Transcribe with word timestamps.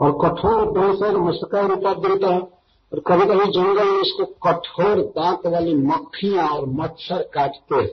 और 0.00 0.12
कठोर 0.12 0.70
दंशन 0.70 1.16
मस्का 1.16 1.60
है। 2.26 2.40
और 2.92 3.00
कभी 3.06 3.26
कभी 3.26 3.52
जंगल 3.52 3.90
में 3.90 4.00
इसको 4.00 4.24
कठोर 4.24 5.00
दांत 5.00 5.46
वाली 5.46 5.74
मक्खियाँ 5.74 6.48
और 6.48 6.66
मच्छर 6.66 7.30
काटते 7.34 7.76
हैं। 7.76 7.90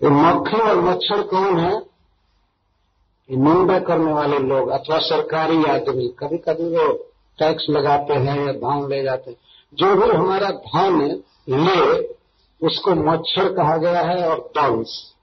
ये 0.00 0.08
मक्खी 0.08 0.56
और 0.56 0.80
मच्छर 0.80 1.22
कौन 1.22 1.58
है? 1.58 1.76
ये 3.30 3.36
निंदा 3.36 3.78
करने 3.78 4.12
वाले 4.12 4.38
लोग, 4.38 4.68
अथवा 4.68 4.98
सरकारी 4.98 5.64
आदमी। 5.64 6.08
कभी 6.18 6.38
कभी 6.38 6.76
वो 6.76 6.92
टैक्स 7.38 7.66
लगाते 7.70 8.14
हैं 8.14 8.46
या 8.46 8.52
धान 8.52 8.88
ले 8.88 9.02
जाते 9.02 9.30
हैं। 9.30 9.38
जो 9.74 9.94
भी 9.96 10.12
हमारा 10.12 10.50
धान 10.50 11.02
ले, 11.48 11.96
उसको 12.62 12.94
मच्छर 12.94 13.52
कहा 13.52 13.76
गया 13.76 14.00
है 14.00 14.28
और 14.28 14.38
दंश, 14.58 15.14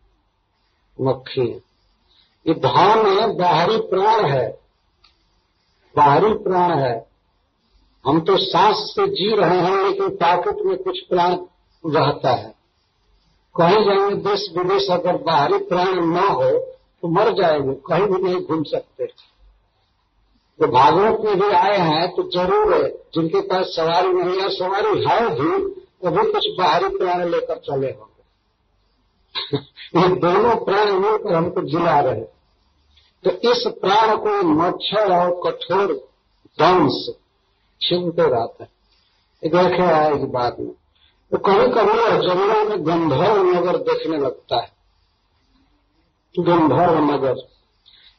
मक्खी। 1.01 1.47
ये 2.47 2.53
धान 2.53 3.33
बाहरी 3.37 3.77
प्राण 3.77 4.25
है। 4.25 4.64
बाहरी 5.97 6.33
प्राण 6.33 6.77
है। 6.79 7.05
हम 8.05 8.19
तो 8.19 8.37
सांस 8.37 8.77
से 8.77 9.07
जी 9.07 9.35
रहे 9.35 9.57
हैं, 9.57 9.87
लेकिन 9.87 10.09
ताकत 10.09 10.57
में 10.65 10.77
कुछ 10.77 10.99
प्राण 10.99 11.35
रहता 11.83 12.31
है। 12.31 12.55
कहीं 13.55 13.85
जाएँगे 13.85 14.15
देश 14.15 14.51
विदेश 14.57 14.87
अगर 14.91 15.17
बाहरी 15.17 15.57
प्राण 15.57 15.87
न 15.87 16.17
हो 16.17 16.59
तो 17.01 17.07
मर 17.07 17.33
जाएँगे, 17.33 17.73
कहीं 17.73 18.07
भी 18.07 18.21
नहीं 18.21 18.45
घूम 18.45 18.63
सकते। 18.63 19.05
तो 20.59 20.67
भागवत 20.67 21.19
में 21.25 21.39
भी 21.39 21.47
आए 21.47 21.77
हैं 21.77 22.15
तो 22.15 22.23
ज़रूर 22.23 22.73
है, 22.75 22.89
जिनके 22.89 23.41
पास 23.41 23.65
सवारी 23.65 24.07
नहीं 24.07 24.41
है, 24.41 24.49
सवारी 24.49 25.05
है 25.05 25.29
भी 25.29 25.73
तो 25.75 26.11
भी 26.11 26.31
कुछ 26.31 26.47
बाहरी 26.57 26.97
प्राण 26.97 27.29
लेकर 27.29 27.55
चले 27.57 27.87
होंगे। 27.87 28.15
ये 29.99 30.15
दोनों 30.15 30.55
प्राण 30.55 30.91
मिलकर 30.91 31.33
हमको 31.33 31.61
जिला 31.61 31.99
रहे। 31.99 32.34
तो 33.23 33.51
इस 33.51 33.63
प्राण 33.67 34.15
को 34.17 34.41
मच्छर 34.43 35.11
और 35.13 35.31
कठोर 35.45 35.93
दंश 36.57 37.09
छीनते 37.81 38.21
रहता 38.21 38.63
है। 38.63 38.69
देखे 39.43 39.83
आएगी 39.83 40.25
बात 40.25 40.59
में 40.59 40.71
तो 41.31 41.37
कभी 41.37 41.67
कभी 41.67 41.99
वह 41.99 42.17
जंगल 42.17 42.69
में 42.69 42.87
गंधर्व 42.87 43.43
नगर 43.43 43.77
देखने 43.77 44.17
लगता 44.17 44.61
है। 44.61 44.71
गंधर्व 46.39 46.99
नगर। 47.13 47.37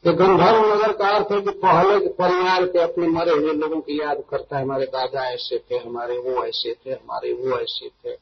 ये 0.03 0.13
गंधर्व 0.13 0.73
नगर 0.73 0.91
का 0.91 1.07
अर्थ 1.07 1.31
है 1.31 1.41
कि 1.41 1.49
पहले 1.49 2.07
परिवार 2.07 2.65
के 2.65 2.79
अपने 2.79 3.07
मरे 3.07 3.31
हुए 3.31 3.53
लोगों 3.53 3.79
की 3.81 4.01
याद 4.01 4.23
करता 4.29 4.57
है, 4.57 4.63
हमारे 4.63 4.85
दादा 4.85 5.25
ऐसे 5.29 5.57
थे, 5.57 5.77
हमारे 5.77 6.17
वो 6.17 6.43
ऐसे 6.43 6.73
थे, 6.73 6.91
हमारे 6.91 7.33
वो 7.33 7.59
ऐसे 7.59 7.89
थे। 7.89 8.17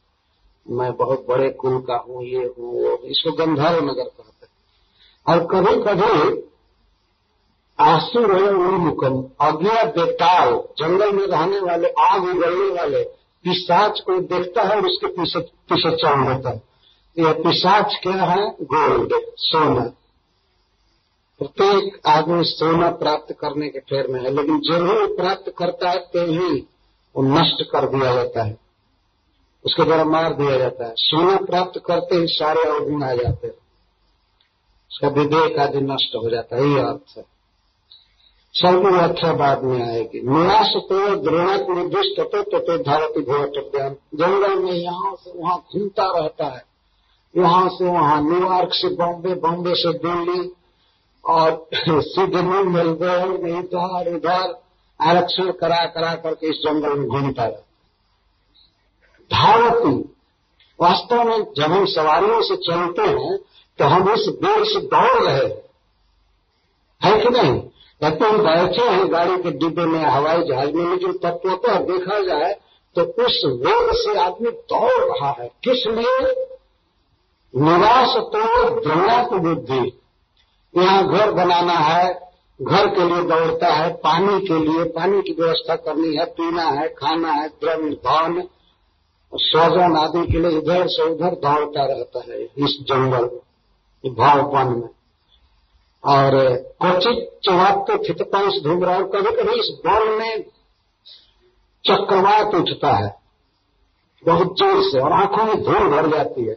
मैं 0.70 0.92
बहुत 0.96 1.26
बड़े 1.28 1.50
कुल 1.50 1.78
का 1.78 1.96
हूँ, 1.96 2.24
ये 2.24 2.54
हूँ, 2.58 2.82
वो 2.82 2.96
इसको 2.96 3.32
गंधर्व 3.32 3.84
नगर 3.84 4.04
कहते 4.04 4.46
हैं। 4.46 4.52
और 5.26 5.46
कभी 5.46 5.82
कभी 5.82 6.40
आँसू 7.80 8.26
रहे 8.26 8.48
उन्मुखम 8.48 9.22
अज्ञा 9.40 9.84
बेताल, 9.84 10.50
जंगल 10.78 11.12
में 11.12 11.26
रहने 11.26 11.60
वाले, 11.60 11.88
आग 11.88 12.22
उगलने 12.24 12.74
वाले, 12.74 13.04
पिशाच 13.44 14.00
को 14.00 14.18
देखता 14.18 14.62
है 14.62 14.76
और 14.76 14.86
उसके 14.86 15.06
पीछे 15.06 15.40
देता 16.34 16.50
है। 16.50 16.62
यह 17.18 17.32
पिशाच 17.32 17.98
क्या 18.02 18.24
है? 18.24 18.50
गोल्ड 18.50 19.12
सोना। 19.36 19.92
प्रत्येक 21.38 22.00
आदमी 22.06 22.44
सोना 22.44 22.90
प्राप्त 22.90 23.34
करने 23.40 23.68
के 23.68 23.78
फेर 23.78 24.06
में 24.06 24.20
है, 24.20 24.30
लेकिन 24.30 24.60
ज़रूर 24.60 25.06
प्राप्त 25.06 25.54
करता 25.58 25.90
है 25.90 25.98
तो 25.98 26.26
ही 26.26 26.66
वो 27.16 27.22
नष्ट 27.22 27.62
कर 27.62 27.86
दिया 27.86 28.14
जाता 28.14 28.42
है। 28.42 28.58
उसके 29.64 29.84
द्वारा 29.84 30.04
मार 30.04 30.34
दिया 30.34 30.58
जाता 30.58 30.86
है। 30.86 30.94
सोना 30.98 31.36
प्राप्त 31.36 31.82
करते 31.86 32.16
ही 32.16 32.26
सारे 32.26 32.62
अवगुण 32.62 33.02
आ 33.02 33.14
जाते 33.14 33.46
हैं। 33.46 33.54
उसका 34.90 35.08
विवेक 35.08 35.58
आदि 35.58 35.80
नष्ट 35.80 36.16
हो 36.16 36.30
जाता 36.30 36.56
है, 36.56 36.68
ये 36.68 36.80
अर्थ 36.80 37.18
है। 37.18 37.35
सबकी 38.56 38.90
व्याख्या 38.90 39.32
बाद 39.32 39.64
में 39.64 39.88
आएगी। 39.88 40.20
निराश 40.20 40.70
तो 40.76 41.16
द्रोणक 41.16 41.66
निर्दिष्ट 41.70 42.20
तो 42.20 42.42
तो 42.42 42.78
धारती 42.78 43.20
भोट 43.20 43.72
ज्ञान। 43.72 43.94
जंगल 44.14 44.58
में 44.58 44.72
यहाँ 44.72 45.14
से 45.14 45.32
वहाँ 45.36 45.58
घूमता 45.58 46.20
रहता 46.20 46.46
है। 46.46 46.64
यहाँ 47.36 47.68
से 47.68 47.84
वहाँ 47.84 48.22
न्यूयॉर्क 48.22 48.68
से 48.72 48.88
बॉम्बे 48.88 49.34
बॉम्बे 49.34 49.74
से 49.74 49.92
दिल्ली 49.92 50.52
और 51.24 51.68
सिडनी, 52.00 52.62
मेलबोर्न 52.62 53.58
इधर 53.58 54.14
उधर 54.14 54.62
आरक्षण 55.00 55.52
करा 55.52 55.84
करा 55.86 56.14
करके 56.14 56.46
इस 56.46 56.56
जंगल 56.56 56.98
में 56.98 57.08
घूमता 57.08 57.44
रहता 57.44 57.62
धावती 59.30 60.14
वास्तव 60.80 61.24
में 61.24 61.38
जब 61.56 61.62
हम 61.62 61.84
सवारियों 61.84 62.42
से 62.42 62.56
चलते 62.56 63.02
हैं 63.02 63.36
तो 63.78 63.84
हम 63.84 64.08
उस 64.10 64.28
देर 64.28 64.64
से 64.64 64.80
दौड़ 64.80 65.22
रहे 65.22 65.46
हैं। 65.46 65.62
है 67.04 67.20
कि 67.22 67.28
नहीं? 67.28 67.62
कहते 68.00 68.24
हम 68.24 68.38
बैठे 68.38 68.82
हैं 68.82 69.12
गाड़ी 69.12 69.42
के 69.42 69.50
डिब्बे 69.50 69.84
में, 69.84 70.00
हवाई 70.00 70.42
जहाज़ 70.42 70.72
में, 70.72 70.90
लेकिन 70.90 71.12
तत्वतः 71.12 71.78
देखा 71.78 72.22
जाए 72.22 72.54
तो 72.96 73.02
उस 73.02 73.42
वेग 73.46 73.88
से 73.92 74.18
आदमी 74.18 74.50
दौड़ 74.50 75.04
रहा 75.04 75.30
है। 75.40 75.48
किस 75.64 75.86
लिए? 75.86 76.34
निराश 77.54 78.16
तो 78.16 78.80
द्रवक 78.80 79.42
बुद्धि। 79.42 80.00
यहाँ 80.76 81.08
घर 81.08 81.30
बनाना 81.30 81.72
है, 81.72 82.32
घर 82.62 82.86
के 82.86 83.04
लिए 83.04 83.22
दौड़ता 83.22 83.72
है, 83.72 83.92
पानी 83.94 84.46
के 84.46 84.58
लिए, 84.58 84.84
पानी 84.84 85.22
की 85.22 85.32
व्यवस्था 85.32 85.76
करनी 85.76 86.16
है, 86.16 86.24
पीना 86.24 86.62
है, 86.62 86.88
खाना 86.88 87.32
है, 87.32 87.48
द्रव्य, 87.48 87.90
धन, 87.90 88.48
स्वजन 89.34 89.96
आदि 89.96 90.32
के 90.32 90.38
लिए 90.38 90.58
इधर 90.58 90.86
से 90.86 91.02
उधर 91.02 91.30
दौड़ता 91.30 91.86
रहता 91.86 92.22
है 92.28 92.42
इस 92.42 92.78
जंगल 92.82 93.40
भावपन 94.10 94.72
में। 94.72 94.88
और 96.04 96.34
क्वचित 96.82 97.28
चौहात 97.44 97.84
तो 97.88 97.96
थितपांश 97.98 98.54
घूम 98.62 98.84
रहा 98.84 98.94
है 98.94 99.02
कभी 99.14 99.30
कभी 99.36 99.58
इस 99.60 99.70
बल 99.86 100.08
में 100.18 100.44
चक्रवात 101.84 102.54
उठता 102.54 102.92
है, 102.92 103.14
बहुत 104.22 104.54
ज़ोर 104.58 104.82
से, 104.82 105.00
और 105.00 105.12
आँखों 105.12 105.44
में 105.44 105.62
धूल 105.62 105.88
भर 105.90 106.06
जाती 106.10 106.44
है। 106.44 106.56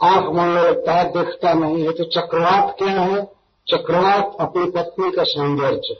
आँख 0.00 0.30
मन 0.34 0.54
लगता 0.58 0.92
है 0.92 1.04
देखता 1.12 1.52
नहीं 1.54 1.82
है 1.82 1.92
तो 1.92 2.04
चक्रवात 2.12 2.74
क्या 2.78 2.92
है? 2.92 3.22
चक्रवात 3.66 4.36
अपनी 4.40 4.70
पत्नी 4.70 5.10
का 5.10 5.24
सौंदर्य। 5.24 5.94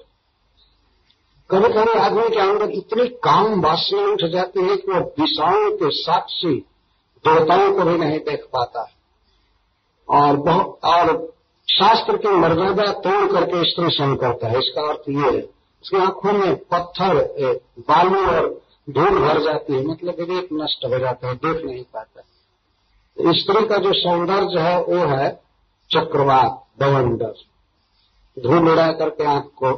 कभी 1.50 1.69
कभी 1.69 1.98
आदमी 1.98 2.28
के 2.28 2.41
अंदर 2.41 2.70
इतनी 2.72 3.06
काम 3.25 3.60
वासना 3.60 4.02
उठ 4.02 4.25
जाती 4.32 4.60
है 4.60 4.76
कि 4.76 4.92
वह 4.92 5.00
दिशाओं 5.19 5.70
के 5.72 5.91
साक्षी 5.92 6.54
देवताओं 7.25 7.72
को 7.72 7.84
भी 7.84 7.97
नहीं 7.98 8.19
देख 8.20 8.44
पाता। 8.52 8.82
है 8.82 9.00
और 10.08 10.36
बहुत, 10.38 10.78
और 10.84 11.16
शास्त्र 11.72 12.16
की 12.16 12.28
मर्यादा 12.38 12.87
तोड़ 13.03 13.27
करके 13.33 13.62
स्त्री 13.71 13.91
संग 13.93 14.16
करता 14.19 14.49
है, 14.49 14.59
इसका 14.59 14.83
अर्थ 14.88 15.09
ये 15.10 15.31
है। 15.31 15.43
उसकी 15.84 15.97
आँखों 15.99 16.33
में 16.33 16.56
पत्थर 16.72 17.19
बालू 17.83 18.27
और 18.27 18.49
धूल 18.91 19.19
भर 19.21 19.41
जाती 19.43 19.72
है 19.72 19.84
मतलब 19.87 20.19
विवेक 20.21 20.49
नष्ट 20.53 20.84
हो 20.84 20.99
जाता 20.99 21.28
है, 21.28 21.34
देख 21.37 21.65
नहीं 21.65 21.82
पाता 21.84 22.21
तो 23.16 23.32
स्त्री 23.34 23.66
का 23.69 23.77
जो 23.78 23.93
सौंदर्य 23.94 24.61
है, 24.61 24.77
वो 24.81 25.06
है 25.06 25.31
चक्रवात 25.91 26.62
बवंडर 26.81 27.34
धूल 28.37 28.69
उड़ा 28.71 28.91
करके 28.93 29.25
आँख 29.27 29.50
को 29.56 29.71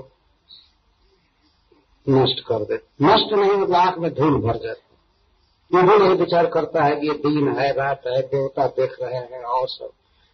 नष्ट 2.06 2.40
कर 2.46 2.64
दे। 2.64 2.74
नष्ट 3.02 3.32
नहीं 3.32 3.50
मतलब 3.52 3.74
आँख 3.76 3.98
में 3.98 4.12
धूल 4.14 4.40
भर 4.42 4.56
जाती 4.58 4.68
है। 4.68 5.80
ये 5.80 5.82
भी 5.82 5.98
नहीं 5.98 6.16
विचार 6.16 6.46
करता 6.46 6.84
है 6.84 6.96
कि 6.96 7.06
ये 7.08 7.14
दिन 7.20 7.48
है, 7.50 7.72
रात 7.72 8.02
है, 8.06 8.20
देवता 8.24 8.66
देख 8.76 8.96
रहे 9.02 9.14
हैं, 9.14 9.42
और 9.42 9.68
सब। 9.68 9.90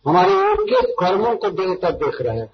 हमारे 0.07 0.35
उनके 0.35 0.81
कर्मों 0.93 1.37
को 1.37 1.51
देवता 1.51 1.91
देख 1.91 2.21
रहे 2.23 2.39
हैं, 2.39 2.53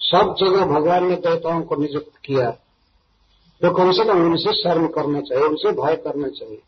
सब 0.00 0.34
जगह 0.38 0.66
भगवान 0.66 1.06
ने 1.06 1.16
देवताओं 1.16 1.62
को 1.62 1.76
नियुक्त 1.76 2.16
किया। 2.24 2.50
तो 3.60 3.70
कम 3.70 3.90
से 3.92 4.04
कम 4.04 4.24
उनसे 4.24 4.52
शर्म 4.52 4.86
करना 4.88 5.20
चाहिए, 5.20 5.44
उनसे 5.44 5.72
भय 5.72 5.96
करना 5.96 6.28
चाहिए। 6.28 6.62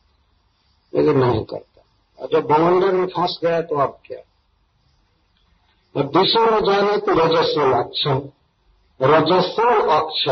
लेकिन 0.94 1.18
नहीं 1.18 1.44
करता। 1.44 1.82
और 2.18 2.28
जब 2.32 2.46
बवंडर 2.46 2.92
में 2.92 3.06
फंस 3.06 3.38
गया 3.44 3.60
तो 3.62 3.76
अब 3.76 3.98
क्या? 4.04 4.18
और 5.96 6.06
दिशा 6.08 6.44
में 6.46 6.60
जाने 6.64 6.96
तो 6.96 7.12
रजस्वल 7.14 7.72
अक्षर 7.72 8.32
रजस्वल 9.00 9.80
अक्ष 9.90 10.28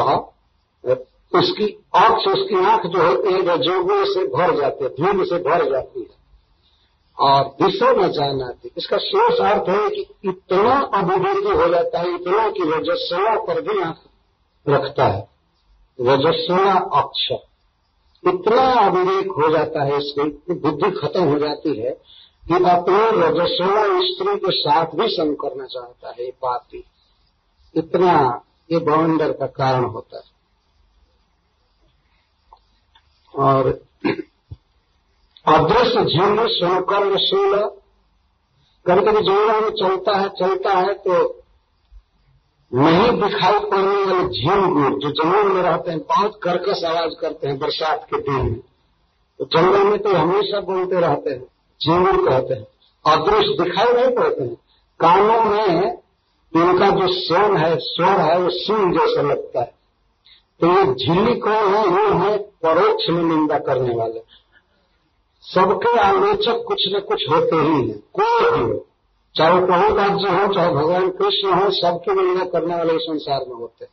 उसकी 1.33 1.67
अक्ष, 1.95 2.27
उसकी 2.27 2.65
आँख 2.65 2.87
जो 2.87 3.03
होती 3.03 3.33
है 3.33 3.41
रजोगुण 3.43 4.05
से 4.05 4.27
भर 4.27 4.61
जाती 4.61 4.85
है, 4.85 4.91
धूल 4.91 5.25
से 5.25 5.39
भर 5.39 5.71
जाती 5.71 6.01
है। 6.01 6.20
और 7.21 7.45
दिशा 7.63 7.93
न 7.93 8.09
जाना 8.09 8.53
थी 8.53 8.71
इसका 8.79 8.99
शेष 8.99 9.41
अर्थ 9.41 9.69
है 9.69 9.89
कि 9.91 10.15
इतना 10.25 10.81
अभिवृद्धि 10.95 11.51
हो 11.51 11.69
जाता 11.69 11.99
है, 11.99 12.15
इतना 12.15 12.51
कि 12.51 12.63
रजस्वला 12.63 13.39
पर 13.41 13.61
भी 13.61 13.81
रखता 14.73 15.05
है। 15.05 15.29
रजस्वला 16.01 16.73
अक्ष। 16.73 17.33
इतना 18.25 18.73
अविवेक 18.73 19.27
हो 19.27 19.51
जाता 19.51 19.85
है, 19.85 19.97
इसकी 19.97 20.29
इतनी 20.29 20.55
बुद्धि 20.55 20.91
खत्म 20.91 21.25
हो 21.25 21.39
जाती 21.39 21.81
है 21.81 21.91
कि 22.49 22.55
अपने 22.55 23.11
रजस्वला 23.11 23.83
स्त्री 24.01 24.37
के 24.37 24.53
साथ 24.53 24.87
भी 24.87 25.09
संग 25.09 25.37
करना 25.37 25.65
चाहता 25.67 26.09
है 26.09 26.33
ही 26.75 26.85
इतना 27.75 28.43
ये 28.73 28.79
बवंडर 28.79 29.33
का 29.33 29.47
कारण 29.47 29.85
होता 29.85 30.17
है। 30.17 30.41
और 33.35 33.83
अदृश्य 35.51 36.05
झील 36.05 36.47
स्वकर्म 36.49 37.17
शील। 37.17 37.55
कभी 38.87 39.01
कभी 39.01 39.21
जंगल 39.21 39.61
में 39.61 39.71
चलता 39.71 40.17
है 40.17 40.29
चलता 40.29 40.73
है 40.73 40.95
तो 40.95 41.15
नहीं 42.73 43.11
दिखाई 43.13 43.59
पड़ने 43.59 44.05
वाले 44.05 44.29
झींगुर 44.29 44.99
जो 44.99 45.11
जंगल 45.11 45.49
में 45.49 45.63
रहते 45.63 45.91
हैं, 45.91 46.01
बहुत 46.01 46.41
कर्कश 46.43 46.85
आवाज़ 46.85 47.15
करते 47.21 47.49
हैं 47.49 47.59
बरसात 47.59 48.05
के 48.05 48.21
दिन 48.21 48.35
में। 48.35 48.61
तो 49.39 49.45
जंगल 49.45 49.85
में 49.85 49.99
तो 49.99 50.15
हमेशा 50.15 50.61
बोलते 50.61 51.01
रहते 51.01 51.31
हैं 51.31 51.43
झींगुर 51.81 52.31
कहते 52.31 52.55
हैं। 52.55 52.67
अदृश्य 53.07 53.65
दिखाई 53.65 53.93
नहीं 53.93 54.15
पड़ते 54.17 54.43
हैं। 54.43 54.55
कानों 55.01 55.45
में 55.45 55.99
इनका 56.57 56.91
जो 56.91 57.07
स्वर 57.13 57.57
है 57.57 57.77
स्वर 57.79 58.21
है, 58.21 58.39
वो 58.39 58.51
सिंह 58.51 58.93
जैसा 58.93 59.23
लगता 59.23 59.61
है। 59.61 59.75
तो 60.61 60.67
ये 60.67 60.95
झिल्ली 60.95 61.35
कौन 61.41 61.75
है, 61.75 61.87
वो 61.87 62.19
है 62.19 62.39
परोक्ष 62.39 63.05
में 63.11 63.23
निंदा 63.23 63.59
करने 63.59 63.95
वाले। 63.95 64.23
सबके 65.41 65.99
आलोचक 65.99 66.65
कुछ 66.69 66.83
न 66.89 67.01
कुछ 67.01 67.31
होते 67.31 67.57
ही 67.57 67.89
हैं। 67.89 68.03
कोई 68.13 68.51
भी 68.51 68.73
हो। 68.73 68.87
चाहे 69.37 69.61
प्रभु 69.61 69.95
राज्य 69.95 70.29
हो, 70.29 70.55
चाहे 70.55 70.75
भगवान 70.75 71.11
कृष्ण 71.11 71.53
हो, 71.53 71.71
सबके 71.71 72.23
निंदा 72.23 72.45
करने 72.45 72.75
वाले 72.77 72.95
इस 72.95 73.03
संसार 73.03 73.41
में 73.49 73.57
होते 73.57 73.85
हैं। 73.85 73.93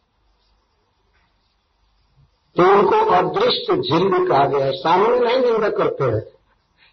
तो 2.56 2.80
उनको 2.80 3.12
अदृष्ट 3.12 3.72
झिल्ली 3.72 4.28
कहा 4.28 4.46
गया 4.46 4.66
है। 4.66 4.72
सामने 4.72 5.20
नहीं 5.20 5.52
निंदा 5.52 5.70
करते 5.70 6.04
हैं। 6.04 6.38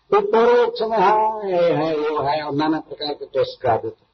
तो 0.04 0.20
परोक्ष 0.20 0.82
में 0.82 0.98
हाँ 0.98 1.42
ये 1.44 1.72
है, 1.72 1.96
वो 1.96 2.22
है, 2.22 2.42
और 2.42 2.54
नाना 2.54 2.80
प्रकार 2.80 3.14
के 3.14 3.24
दोष 3.24 3.48
गा 3.62 3.76
देते 3.76 4.04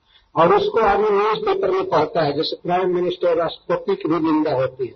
और 0.41 0.55
उसको 0.55 0.81
आदमी 0.81 1.11
न्यूज़ 1.11 1.39
पेपर 1.39 1.71
में 1.71 1.89
पढ़ता 1.89 2.23
है, 2.23 2.33
जैसे 2.33 2.57
प्राइम 2.57 2.95
मिनिस्टर 2.95 3.37
राष्ट्रपति 3.37 3.97
की 3.97 4.09
भी 4.09 4.33
निंदा 4.33 4.53
होती 4.53 4.87
है। 4.87 4.95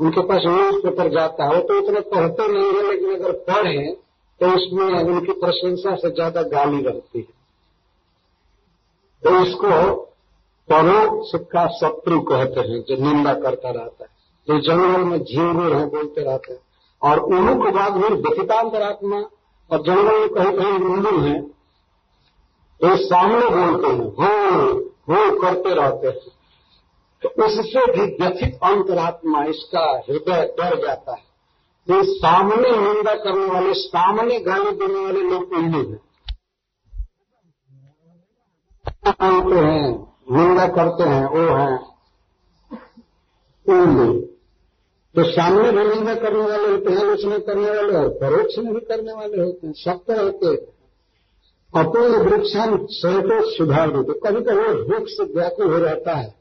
उनके 0.00 0.20
पास 0.20 0.40
न्यूज़ 0.46 0.86
पेपर 0.86 1.08
जाता 1.08 1.44
है, 1.44 1.54
वो 1.54 1.60
तो 1.60 1.78
इतने 1.78 2.00
पढ़ते 2.00 2.48
नहीं 2.48 2.72
है, 2.72 2.90
लेकिन 2.90 3.14
अगर 3.14 3.32
पढ़े 3.32 4.07
तो 4.40 4.46
उसमें 4.56 4.86
उनकी 5.04 5.32
प्रशंसा 5.40 5.94
से 5.96 6.10
ज़्यादा 6.10 6.42
गाली 6.48 6.82
रहती 6.82 7.18
है। 7.18 7.36
तो 9.22 9.40
इसको 9.42 9.70
परोक्ष 10.68 11.30
का 11.52 11.66
शत्रु 11.72 12.20
कहते 12.22 12.60
हैं, 12.60 12.80
जो 12.80 12.96
निंदा 12.96 13.34
करता 13.34 13.70
रहता 13.70 14.04
है। 14.04 14.10
जो 14.48 14.58
जंगल 14.60 15.04
में 15.04 15.18
झींगुर 15.18 15.74
है 15.76 15.84
बोलते 15.86 16.24
रहते 16.24 16.52
हैं। 16.52 16.60
और 17.02 17.18
उन्हों 17.18 17.54
के 17.56 17.70
बाद 17.70 17.96
में 17.96 18.08
व्यथितांतरात्मा 18.08 19.18
और 19.70 19.82
जंगल 19.82 20.18
में 20.20 20.28
कहीं 20.28 20.52
कहीं 20.58 20.90
उल्लू 20.90 21.20
है 21.20 21.40
तो 22.80 22.96
सामने 22.96 23.46
बोलते 23.48 23.88
हैं, 23.88 24.04
हो 24.10 24.32
हो, 25.08 25.38
करते 25.40 25.74
रहते 25.74 26.08
हैं। 26.08 26.36
तो 27.22 27.28
उससे 27.44 27.84
भी 27.86 28.04
व्यथित 28.16 28.58
अंतरात्मा, 28.64 29.44
इसका 29.44 29.80
हृदय 30.08 30.44
डर 30.58 30.76
जाता 30.86 31.14
है। 31.14 31.26
तो 31.88 32.02
सामने 32.04 32.70
निंदा 32.78 33.14
करने 33.14 33.44
वाले, 33.44 33.72
सामने 33.74 34.38
गाली 34.40 34.70
देने 34.72 35.00
वाले 35.00 35.20
लोग 35.20 35.52
उल्लू 35.52 35.78
हैं। 35.80 36.00
बोलते 39.22 39.58
हैं, 39.58 39.88
निंदा 40.32 40.66
करते 40.68 41.04
हैं, 41.04 41.24
वो 41.26 41.44
हैं 41.56 41.78
उल्लू 43.66 44.12
तो 45.14 45.24
सामने 45.24 45.70
भी 45.72 45.88
निंदा 45.88 46.14
करने 46.14 46.42
वाले 46.42 46.68
होते 46.70 46.92
हैं, 46.92 46.98
आलोचना 46.98 47.38
करने 47.38 47.70
वाले 47.70 47.96
और 47.96 48.08
परोक्ष 48.20 48.58
में 48.58 48.72
भी 48.74 48.80
करने 48.80 49.12
वाले 49.12 49.42
होते 49.42 49.66
हैं 49.66 49.74
सब 49.74 50.04
तरह 50.08 50.30
के 50.42 50.54
अपने 51.72 52.18
वृक्षान 52.20 52.86
स्वयं 52.90 53.50
सुधार 53.50 53.90
देते 53.90 54.20
कभी 54.20 54.40
कभी 54.40 54.62
वो 54.62 54.84
भूख 54.84 55.08
से 55.08 55.24
व्याकुल 55.34 55.72
हो 55.72 55.78
जाता 55.80 56.14
है। 56.14 56.34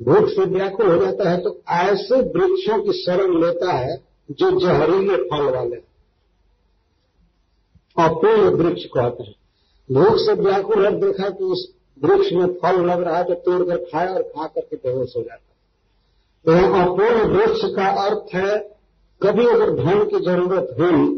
भूख 0.00 0.28
से 0.28 0.44
व्याकुल 0.50 0.86
हो 0.86 0.96
जाता 0.96 1.30
है 1.30 1.40
तो 1.40 1.50
ऐसे 1.70 2.20
वृक्षों 2.30 2.78
की 2.82 2.92
शरण 3.02 3.40
लेता 3.40 3.72
है 3.72 4.09
जो 4.30 4.50
जहरीले 4.60 5.16
फल 5.24 5.44
वाले 5.50 5.76
अपूर्ण 7.96 8.50
वृक्ष 8.56 8.84
कहते 8.86 9.22
हैं। 9.22 9.34
भूख 9.88 10.16
से 10.18 10.32
व्याकुल 10.34 10.84
है, 10.86 10.92
देखा 11.00 11.28
कि 11.30 11.52
इस 11.52 11.66
वृक्ष 12.02 12.32
में 12.32 12.46
फल 12.54 12.80
लग 12.86 13.02
रहा 13.02 13.16
है 13.16 13.24
तो 13.24 13.34
तोड़कर 13.36 13.76
खाया 13.84 14.12
और 14.12 14.22
खा 14.24 14.46
करके 14.46 14.76
बेहोश 14.78 15.16
हो 15.16 15.22
जाता 15.22 15.48
तो 16.44 16.52
अपूर्ण 16.76 17.24
वृक्ष 17.28 17.64
का 17.76 17.88
अर्थ 18.04 18.34
है, 18.34 18.58
कभी 19.20 19.46
अगर 19.46 19.70
धन 19.74 20.04
की 20.04 20.24
ज़रूरत 20.24 20.76
हुई, 20.78 21.08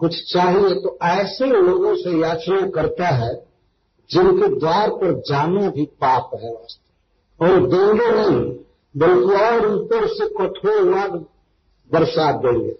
कुछ 0.00 0.16
चाहिए 0.32 0.74
तो 0.80 0.96
ऐसे 1.04 1.46
लोगों 1.46 1.94
से 1.96 2.10
याचना 2.18 2.60
करता 2.70 3.08
है, 3.14 3.34
जिनके 4.10 4.48
द्वार 4.56 4.90
पर 4.92 5.12
जाना 5.22 5.68
भी 5.70 5.84
पाप 6.00 6.30
है 6.34 6.52
वास्तव 6.52 7.44
और 7.44 7.66
देंगे 7.66 8.10
नहीं, 8.12 8.40
बल्कि 8.94 9.34
और 9.44 9.66
ऊपर 9.68 10.06
से 10.08 10.28
कठोर 10.34 10.90
लाभ 10.90 11.24
बरसात 11.94 12.40
देंगे 12.42 12.72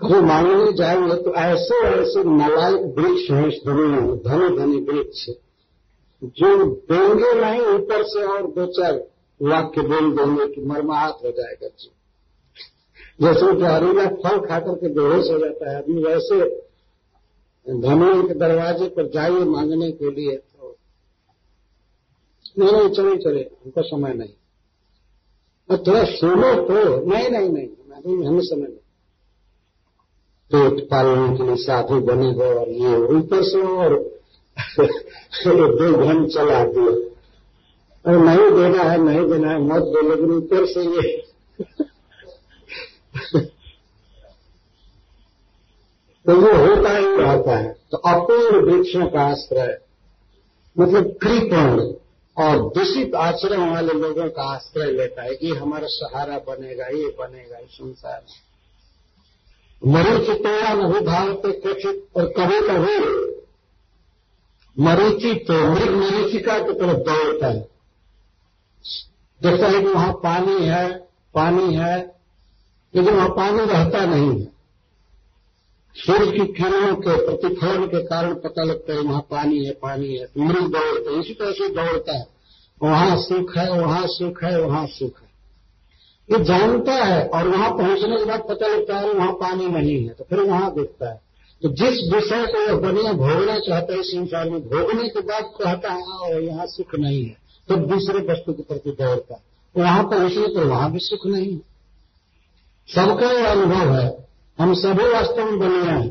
कभी 0.00 0.20
मांगने 0.26 0.72
जाएँगे 0.72 1.16
तो 1.22 1.34
ऐसे 1.40 1.78
ऐसे 1.86 2.24
नलायक 2.26 2.94
वृक्ष 2.98 3.30
हैं 3.30 3.46
इस 3.48 3.60
दुनिया 3.66 4.00
में, 4.00 4.16
धनी 4.18 4.56
धनी 4.56 4.80
वृक्ष। 4.82 5.26
जो 6.22 6.48
देंगे 6.90 7.32
नहीं 7.40 7.60
ऊपर 7.74 8.02
से 8.04 8.24
और 8.24 8.46
दो 8.50 8.66
चार 8.72 8.98
के 9.70 9.80
बोल 9.82 10.10
देंगे 10.16 10.46
कि 10.46 10.60
मरमाहत 10.62 11.18
हो 11.24 11.30
जाएगा 11.30 11.68
जी। 11.68 11.90
जैसे 13.22 13.54
जहरीला 13.60 14.06
फल 14.22 14.38
खाकर 14.46 14.74
के 14.74 14.88
बेहोश 14.94 15.30
हो 15.30 15.38
जाता 15.38 15.70
है 15.70 15.82
अभी 15.82 16.02
वैसे 16.04 16.38
धनियों 17.66 18.22
के 18.24 18.34
दरवाजे 18.34 18.88
पर 18.88 19.08
जाइए 19.08 19.44
मांगने 19.50 19.90
के 19.92 20.10
लिए 20.10 20.36
तो 20.36 20.76
नहीं 22.58 22.88
चले 22.88 23.16
चले 23.16 23.40
हमको 23.40 23.82
समय 23.82 24.14
नहीं। 24.14 24.32
और 25.70 25.78
थोड़ा 25.86 26.04
सुनो 26.04 26.52
तो। 26.64 26.74
नहीं 27.06 27.28
नहीं 27.30 27.48
नहीं 27.48 27.68
मैं 27.88 28.00
तो 28.02 28.26
हमें 28.28 28.40
समय 28.40 28.66
नहीं। 28.66 28.80
पेट 30.50 30.84
पालने 30.84 31.36
के 31.36 31.42
लिए 31.42 31.56
साधु 31.56 32.00
बने 32.00 32.30
हो 32.32 32.44
और 32.60 32.68
ये 32.70 32.96
ऊपर 33.16 33.42
से 33.42 33.62
और 33.76 33.94
दो 35.78 35.92
घन 36.04 36.26
चला 36.26 36.64
दिए। 36.64 36.92
और 38.04 38.18
नहीं 38.18 38.50
देना 38.52 38.82
है 38.82 38.98
नहीं 39.02 39.24
देना 39.28 39.50
है 39.50 39.62
मत 39.62 39.82
दो 39.92 40.08
लेकिन 40.08 40.30
ऊपर 40.32 40.66
से 40.66 40.82
ये। 40.86 41.16
तो 46.26 46.34
वो 46.34 46.52
होता 46.58 46.90
ही 46.90 47.16
रहता 47.16 47.56
है। 47.56 47.72
तो 47.90 47.96
अपूर्ण 48.10 48.60
वृक्षों 48.66 49.06
का 49.06 49.20
आश्रय 49.22 49.78
मतलब 50.76 51.12
कृपण। 51.22 51.80
और 52.36 52.58
दूषित 52.68 53.14
आचरण 53.14 53.70
वाले 53.70 53.92
लोगों 53.92 54.28
का 54.30 54.42
आश्रय 54.54 54.90
लेता 54.90 55.22
है 55.22 55.34
कि 55.34 55.50
हमारा 55.50 55.86
सहारा 55.88 56.38
बनेगा, 56.38 56.86
ये 56.86 57.08
बनेगा 57.18 57.58
इस 57.58 57.70
संसार 57.70 58.24
मरीच 59.82 60.30
तोड़ा 60.30 60.72
नहीं 60.74 61.00
भावते 61.06 61.52
कथित 61.52 62.08
और 62.16 62.32
कभी 62.38 62.60
कभी 62.60 62.98
मरीची 64.76 65.34
तो 65.34 65.54
मृग 65.70 65.94
मरीचिका 65.94 66.58
की 66.58 66.72
तरफ़ 66.72 66.98
दौड़ता 67.00 67.46
है। 67.46 67.68
जैसा 69.40 69.66
है 69.66 69.80
कि 69.80 69.88
वहाँ 69.88 70.12
पानी 70.12 70.66
है 70.66 70.88
पानी 71.34 71.74
है, 71.74 71.96
लेकिन 72.94 73.14
वहाँ 73.14 73.28
पानी 73.28 73.64
रहता 73.64 74.04
नहीं 74.04 74.40
है। 74.40 74.53
सूर्य 75.96 76.30
की 76.30 76.52
किरणों 76.52 76.94
के 76.96 77.16
प्रतिफलन 77.26 77.86
के 77.86 78.02
कारण 78.04 78.34
पता 78.34 78.62
लगता 78.62 78.92
है 78.92 79.00
वहाँ 79.00 79.20
पानी 79.20 79.64
है 79.64 79.72
पानी 79.72 80.16
है। 80.16 80.26
मृग 80.38 80.70
दौड़ते 80.72 81.10
हैं। 81.10 81.20
इसी 81.20 81.34
तरह 81.34 81.52
से 81.52 81.68
दौड़ता 81.68 82.16
है। 82.16 82.26
वहाँ 82.82 83.16
सुख 83.16 83.56
है, 83.58 83.68
वहाँ 83.80 84.06
सुख 84.06 84.42
है, 84.44 84.60
वहाँ 84.60 84.86
सुख 84.86 85.20
है। 85.20 85.28
ये 86.28 86.44
जानता 86.44 86.94
है 86.94 87.26
और 87.28 87.48
वहाँ 87.48 87.70
पहुँचने 87.70 88.18
के 88.18 88.24
बाद 88.24 88.40
पता 88.40 88.66
लगता 88.66 88.98
है 88.98 89.12
वहाँ 89.12 89.32
पानी 89.32 89.66
नहीं 89.66 89.96
है 90.04 90.14
तो 90.14 90.24
फिर 90.24 90.40
वहाँ 90.40 90.74
देखता 90.74 91.10
है। 91.10 91.20
तो 91.62 91.68
जिस 91.68 92.12
विषय 92.14 92.44
को 92.46 92.60
यह 92.60 92.74
बनिया 92.80 93.12
भोगना 93.12 93.58
चाहता 93.58 93.94
है 93.94 94.02
संसार 94.02 94.50
में 94.50 94.60
भोगने 94.60 95.08
के 95.08 95.20
बाद 95.20 95.44
कहता 95.58 95.92
है, 95.92 96.02
और 96.02 96.42
यहाँ 96.42 96.66
सुख 96.66 96.94
नहीं 96.94 97.24
है। 97.24 97.36
तो 97.68 97.76
दूसरे 97.76 98.26
वस्तु 98.32 98.52
के 98.52 98.62
प्रति 98.62 98.90
दौड़ता 98.90 99.34
है। 99.34 99.40
वहाँ 99.74 100.02
पहुँचने 100.04 100.46
पर 100.46 100.64
वहाँ 100.64 100.92
भी 100.92 100.98
सुख 100.98 101.26
नहीं 101.26 101.52
है। 101.52 101.60
सबका 102.88 103.30
यह 103.32 103.50
अनुभव 103.50 103.94
है 103.94 104.08
हम 104.58 104.74
सभी 104.74 105.08
वास्तव 105.08 105.44
में 105.44 105.58
बनिया 105.58 105.92
हैं 105.92 106.10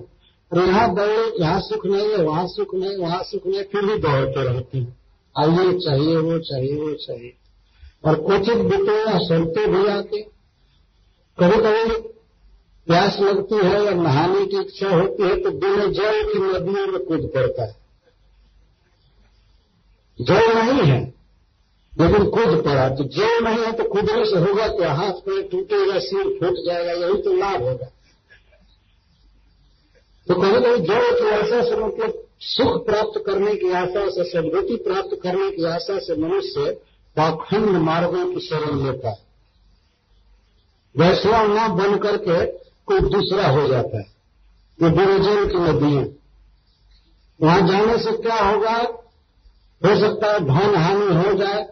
और 0.52 0.60
यहाँ 0.60 0.88
दौड़े, 0.96 1.32
यहाँ 1.40 1.60
सुख 1.62 1.86
नहीं 1.86 2.10
है, 2.10 2.24
वहाँ 2.24 2.46
सुख 2.48 2.74
नहीं 2.76 2.98
वहाँ 2.98 3.22
सुख 3.24 3.46
नहीं 3.48 3.64
फिर 3.64 3.82
भी 3.82 3.98
दौड़ते 4.00 4.44
रहते 4.44 4.78
हैं। 4.78 4.96
आइए, 5.36 5.74
चाहिए 5.80 6.18
वो 6.18 6.38
चाहिए 6.42 6.76
वो, 6.76 6.94
चाहिए। 6.96 7.34
और 8.06 8.16
क्वचित 8.18 8.90
या 9.08 9.18
सुनते 9.20 9.66
भी 9.68 9.86
आके 9.90 10.22
कभी 11.38 11.58
कभी 11.58 12.02
प्यास 12.88 13.18
लगती 13.20 13.56
है 13.58 13.84
या 13.86 13.92
नहाने 13.94 14.46
की 14.46 14.60
इच्छा 14.60 14.90
होती 14.90 15.24
है 15.24 15.36
तो 15.36 15.52
बिना 15.54 15.86
जल 15.94 16.22
की 16.24 16.40
नदियों 16.40 16.88
में 16.88 17.04
कूद 17.06 17.30
पड़ता 17.36 17.66
है। 17.66 17.76
जल 20.20 20.54
नहीं 20.54 20.82
है, 20.84 21.00
लेकिन 21.94 22.30
कूद 22.30 22.62
पड़ा। 22.66 22.88
तो 22.90 23.04
जल 23.16 23.44
नहीं 23.44 23.64
है 23.66 23.72
तो 23.72 23.84
कूदने 23.86 24.26
से 24.26 24.40
होगा 24.40 24.68
क्या? 24.70 24.94
हाथ 24.94 25.26
पैर 25.26 25.42
टूटेगा, 25.52 26.00
सिर 26.02 26.38
फूट 26.40 26.66
जाएगा, 26.66 26.92
यही 26.94 27.22
तो 27.22 27.34
लाभ 27.34 27.64
होगा। 27.64 27.92
तो 30.27 30.36
कभी 30.36 30.51
कभी 30.51 30.77
जल 30.77 31.20
की 31.20 31.30
आशा 31.30 31.63
से 31.63 31.75
मतलब 31.75 32.24
सुख 32.39 32.86
प्राप्त 32.86 33.24
करने 33.25 33.56
की 33.56 33.72
आशा 33.72 34.10
से 34.10 34.24
सदगति 34.24 34.75
प्राप्त 34.75 35.20
करने 35.24 35.51
की 35.51 35.65
आशा 35.65 36.00
से 36.00 36.22
मनुष्य 36.22 36.72
पाखंड 37.18 37.70
मार्गों 37.70 38.34
की 38.34 38.39
शरण 38.39 38.86
लेता 38.86 39.10
है। 39.10 39.18
वैष्णव 40.98 41.58
न 41.58 41.68
बन 41.68 41.98
करके 41.98 42.46
कोई 42.86 43.00
दूसरा 43.00 43.48
हो 43.48 43.68
जाता 43.68 43.98
है। 43.98 44.13
ये 44.82 44.89
विरोजन 44.89 45.48
की 45.48 45.58
नदियाँ 45.58 46.06
वहाँ 47.42 47.68
जाने 47.68 47.98
से 47.98 48.12
क्या 48.12 48.36
होगा? 48.36 48.77
हो 49.86 50.00
सकता 50.00 50.34
है 50.34 50.39
धन 50.39 50.75
हानि 50.75 51.15
हो 51.15 51.34
जाए। 51.34 51.70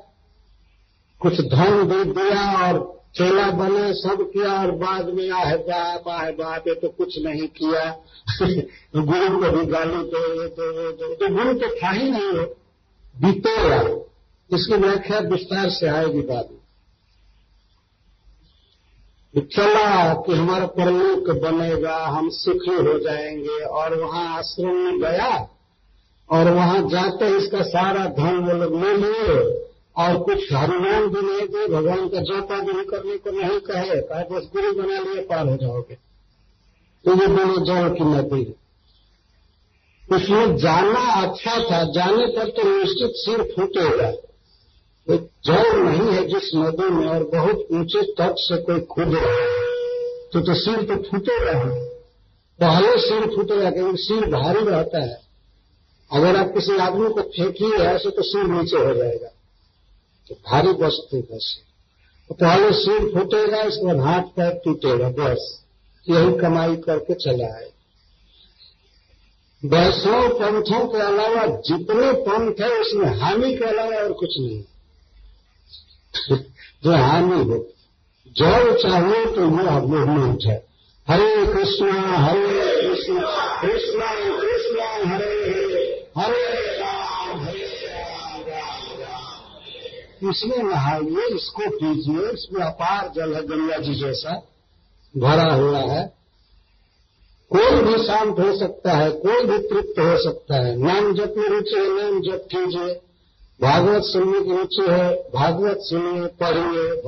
कुछ 1.22 1.42
धन 1.42 1.88
दे 1.88 2.04
दिया 2.04 2.68
और 2.68 3.01
चेला 3.16 3.52
बने 3.52 3.94
सब 3.94 4.32
किया 4.34 4.62
और 4.62 4.72
बाद 4.72 5.06
में 5.06 5.32
आहे 5.32 5.58
बाप 5.58 6.10
आहे 6.10 6.32
बाप 6.32 6.68
ये 6.68 6.74
तो 6.74 6.90
कुछ 6.90 7.20
नहीं 7.24 7.48
किया। 7.48 7.92
गुरु 9.02 9.40
को 9.42 9.58
भी 9.58 9.66
गाली 9.66 9.96
दो 9.96 10.42
ये 10.42 10.48
दो 10.48 10.86
वो 10.86 10.92
दो। 10.92 11.16
तो 11.16 11.36
गुरु 11.36 11.54
तो 11.54 11.76
था 11.84 11.90
ही 11.90 12.12
नहीं 12.12 12.30
हो 12.30 12.56
बीतेगा 13.22 13.82
इसकी 14.58 14.76
व्याख्या 14.76 15.20
विस्तार 15.20 15.70
से 15.70 15.88
आएगी 15.88 16.22
बाद 16.22 16.48
में। 16.52 16.62
चला 19.48 20.14
कि 20.14 20.34
हमारा 20.34 20.66
परलोक 20.66 21.38
बनेगा, 21.38 21.98
हम 21.98 22.30
सुखी 22.30 22.74
हो 22.74 23.00
जाएँगे 23.00 23.64
और 23.64 24.02
वहाँ 24.02 24.38
आश्रम 24.38 24.76
में 24.76 25.00
गया 25.00 25.50
और 26.30 26.52
वहाँ 26.52 26.90
जाते 26.90 27.38
इसका 27.38 27.62
सारा 27.62 28.06
धन 28.06 28.38
वो 28.38 28.54
लोग 28.54 28.84
ले 28.84 28.98
लिए। 28.98 29.61
और 29.96 30.18
कुछ 30.24 30.54
हनुमान 30.54 31.08
भी 31.08 31.22
नहीं 31.22 31.48
दे 31.48 31.68
भगवान 31.68 32.08
का 32.10 32.20
जोता 32.20 32.60
भी 32.60 32.84
करने 32.86 33.18
को 33.18 33.32
नहीं 33.32 33.60
कहे, 33.60 34.02
कहा 34.02 34.24
बस 34.32 34.50
गुरु 34.54 34.74
बना 34.74 35.00
लिए, 35.00 35.22
पार 35.22 35.48
हो 35.50 35.58
जाओगे। 35.58 35.98
तो 37.06 37.12
ये 37.12 37.28
दोनों 37.28 37.64
जल 37.66 37.90
की 37.90 38.04
नदी 38.04 38.54
उसमें 40.16 40.58
जाना 40.58 41.00
अच्छा 41.00 41.52
था, 41.52 41.84
जाने 41.84 42.28
पर 42.28 42.50
तो 42.50 42.64
निश्चित 42.78 43.12
सिर 43.16 43.54
फूटेगा। 43.56 44.12
तो 45.08 45.18
जल 45.46 45.80
नहीं 45.80 46.12
है 46.12 46.28
जिस 46.28 46.52
नदी 46.56 46.90
में 46.90 47.08
और 47.08 47.24
बहुत 47.24 47.68
ऊँचे 47.72 48.02
तट 48.02 48.34
से 48.38 48.58
कोई 48.58 48.80
रहा 49.14 49.62
तो 50.34 50.42
तो 50.42 50.54
सिर 50.54 50.76
तो 50.76 50.96
फूटेगा। 50.96 51.52
ही 51.52 51.92
पहले 52.60 52.98
सिर 52.98 53.36
फूटेगा, 53.36 53.72
क्योंकि 53.72 54.04
सिर 54.04 54.26
भारी 54.26 54.66
रहता 54.66 55.04
है। 55.04 55.22
अगर 56.12 56.36
आप 56.36 56.54
किसी 56.54 56.78
आदमी 56.78 57.10
को 57.10 57.22
फेंकिए, 57.22 57.74
ऐसे 57.74 58.10
तो 58.10 58.22
सिर 58.22 58.44
नीचे 58.44 58.78
हो 58.78 58.94
जाएगा। 58.94 59.28
तो 60.28 60.36
भारी 60.36 60.68
वस्तु 60.68 61.24
सिर 61.32 61.64
तो 62.30 62.36
पहले 62.36 62.72
सिर 62.72 63.14
फूटेगा, 63.14 63.62
इसके 63.62 63.86
बाद 63.86 64.00
हाथ 64.00 64.22
पैर 64.22 64.62
टूटेगा, 64.66 65.10
बस। 65.10 65.64
यही 66.10 66.38
कमाई 66.38 66.76
करके 66.76 67.14
चला 67.14 67.60
है। 67.60 67.72
वैष्णव 69.66 70.30
पंथों 70.30 70.88
के 70.88 70.98
अलावा 70.98 71.46
जितने 71.46 72.12
पंथ 72.12 72.54
है, 72.62 72.70
उसमें 72.70 73.20
हानि 73.20 73.56
के 73.56 73.66
अलावा 73.66 73.96
और 73.96 74.14
कुछ 74.14 74.30
नहीं। 74.40 74.64
जो 76.84 76.92
हानि 76.92 77.44
हो 77.44 77.68
जल 78.38 78.82
चाहिए 78.82 79.26
तो 79.26 79.42
वो 79.42 79.88
मूवमेंट 79.88 80.40
है। 80.46 80.66
हरे 81.08 81.46
कृष्णा, 81.46 82.02
हरे 82.18 82.82
कृष्ण, 82.82 83.14
कृष्णा 83.62 84.40
कृष्णा, 84.42 85.16
हरे 85.16 85.52
हरे 86.18 86.51
राम 86.51 86.51
इसमें 90.30 90.64
नहाइए 90.64 91.36
इसको 91.36 91.70
पीजिए 91.70 92.30
इसमें 92.30 92.66
अपार 92.66 93.12
जल 93.16 93.36
है, 93.36 93.48
गंगा 93.48 93.78
जी 93.78 93.96
जैसा, 93.96 94.48
भरा 95.18 95.54
हुआ 95.54 95.80
है। 95.80 96.14
कोई 97.56 97.82
भी 97.82 98.08
शांत 98.08 98.40
हो 98.40 98.60
सकता 98.60 98.92
है, 98.92 99.12
कोई 99.12 99.44
भी 99.44 99.58
तृप्त 99.58 100.00
हो 100.00 100.24
सकता 100.24 100.56
है। 100.56 100.76
नाम 100.76 101.14
जप 101.14 101.34
में 101.38 101.50
रुचि 101.50 101.76
है, 101.76 102.02
नाम 102.02 102.22
जप 102.22 102.48
कीजिए। 102.52 103.02
भागवत 103.62 104.04
सुनने 104.04 104.42
की 104.42 104.58
रुचि 104.58 104.86
है, 104.90 105.16
भागवत 105.16 105.78
सुनिए, 105.80 106.28
पढ़िए 106.28 107.02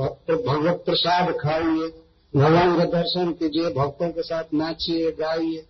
भगवत 0.47 0.83
प्रसाद 0.85 1.31
खाइए, 1.31 1.93
भगवान 2.35 2.77
का 2.77 2.85
दर्शन 2.85 3.31
कीजिए, 3.31 3.69
भक्तों 3.69 4.09
के 4.09 4.21
साथ 4.21 4.43
नाचिए, 4.53 5.11
गाइए। 5.11 5.65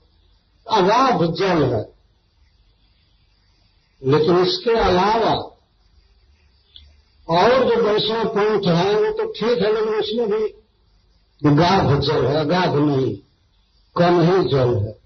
अगाध 0.70 1.34
जल 1.34 1.64
है। 1.64 1.94
लेकिन 4.04 4.40
इसके 4.40 4.72
अलावा 4.72 5.53
और 7.28 7.50
जो 7.50 7.82
वैष्णव 7.82 8.28
पंथ 8.28 8.76
है, 8.76 8.96
वो 8.96 9.12
तो 9.12 9.32
ठीक 9.32 9.58
है, 9.58 9.74
लेकिन 9.74 9.94
उसमें 9.94 10.32
भी 10.32 10.48
गाध 11.56 12.00
जल 12.00 12.26
है, 12.26 12.36
अगाध 12.36 12.76
नहीं, 12.76 13.18
कम 13.98 14.22
ही 14.22 14.50
जल 14.50 14.76
है। 14.76 15.04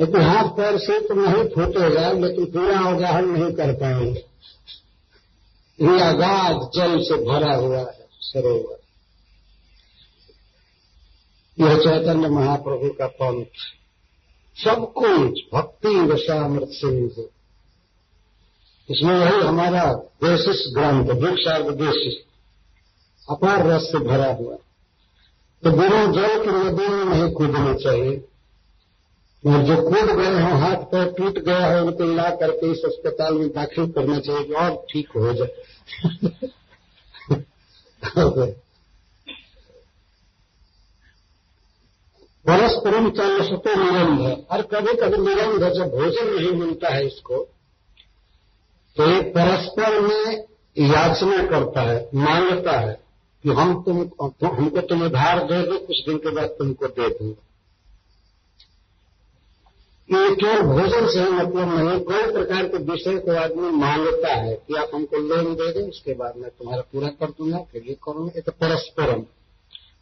लेकिन 0.00 0.20
हाथ 0.20 0.48
पैर 0.48 0.78
से 0.78 1.00
तो 1.00 1.14
नहीं 1.14 1.44
फूटेगा, 1.44 2.12
लेकिन 2.12 2.44
पूरा 2.44 2.78
अवगाहन 2.78 3.28
नहीं 3.28 3.52
कर 3.52 3.72
पाएँगे। 3.72 4.24
ये 5.80 6.00
अगाध 6.00 6.70
जल 6.74 7.02
से 7.02 7.14
भरा 7.14 7.54
हुआ 7.54 7.78
है, 7.78 8.06
सरोवर। 8.20 8.82
यह 11.60 11.76
चैतन्य 11.76 12.28
महाप्रभु 12.28 12.88
का 12.98 13.06
पंथ। 13.06 13.44
सब 14.56 14.92
कुछ 14.92 15.40
भक्ति, 15.54 15.88
वशामृत 15.88 16.68
सिंह। 16.68 17.28
इसमें 18.90 19.14
यही 19.14 19.40
हमारा 19.40 19.92
देशिस 19.94 20.74
ग्रंथ 20.74 21.06
वृक्षार्थ 21.06 21.66
देशिस 21.66 22.24
अपार 23.30 23.66
रस 23.66 23.82
से 23.82 23.98
भरा 23.98 24.32
हुआ। 24.32 24.56
तो 25.62 25.70
बिना 25.70 26.06
जल 26.06 26.44
के 26.44 26.50
नदी 26.50 26.88
में 26.88 27.04
नहीं 27.04 27.32
कूदनी 27.32 27.74
चाहिए। 27.82 28.24
और 29.44 29.62
जो 29.62 29.76
कूद 29.76 30.10
गए 30.18 30.42
हों, 30.42 30.60
हाथ 30.60 30.76
पैर 30.76 31.12
टूट 31.12 31.38
गया 31.38 31.66
है, 31.66 31.82
उनको 31.82 32.04
ला 32.04 32.30
करके 32.30 32.70
इस 32.70 32.84
अस्पताल 32.84 33.34
में 33.34 33.48
दाखिल 33.48 33.92
करना 33.92 34.18
चाहिए 34.18 34.44
कि 34.44 34.52
और 34.52 34.86
ठीक 34.90 35.08
हो 35.08 35.32
जाए। 35.32 35.52
परस्परम 42.46 43.10
चालसतो 43.10 43.74
निरंध। 43.74 44.46
और 44.50 44.62
कभी 44.62 44.94
कभी 44.94 45.16
निरंध 45.16 45.72
जब 45.74 45.90
भोजन 45.90 46.34
नहीं 46.34 46.52
मिलता 46.52 46.88
है 46.88 47.06
इसको 47.06 47.48
तो 48.96 49.10
ये 49.10 49.20
परस्पर 49.30 50.00
में 50.00 50.24
याचना 50.76 51.42
करता 51.46 51.82
है, 51.82 52.08
माँगता 52.14 52.78
है 52.80 53.00
कि 53.44 53.50
हम 53.50 53.82
तुम, 53.82 53.98
हमको 54.44 54.80
तुम 54.80 55.02
उधार 55.02 55.42
दे 55.44 55.62
दो, 55.62 55.78
कुछ 55.78 56.04
दिन 56.06 56.18
के 56.18 56.30
बाद 56.30 56.48
तुमको 56.58 56.86
दे 56.88 57.08
दूँगा। 57.08 57.40
ये 60.08 60.34
केवल 60.34 60.62
भोजन 60.68 61.06
से 61.06 61.24
मतलब 61.30 61.68
नहीं 61.68 62.00
कोई 62.00 62.32
प्रकार 62.32 62.66
के 62.68 62.78
विषय 62.84 63.18
को 63.18 63.36
आदमी 63.36 63.70
माँगता 63.76 64.34
है 64.34 64.54
कि 64.56 64.74
आप 64.74 64.90
हमको 64.94 65.16
लोन 65.18 65.54
दे 65.54 65.72
दें, 65.72 65.88
उसके 65.88 66.14
बाद 66.14 66.36
मैं 66.36 66.50
तुम्हारा 66.50 66.82
पूरा 66.92 67.08
कर 67.10 67.30
दूँगा, 67.30 67.58
फिर 67.72 67.82
ये 67.88 67.94
करूँगा। 68.04 68.32
ये 68.36 68.40
तो 68.40 68.52
परस्परम, 68.52 69.24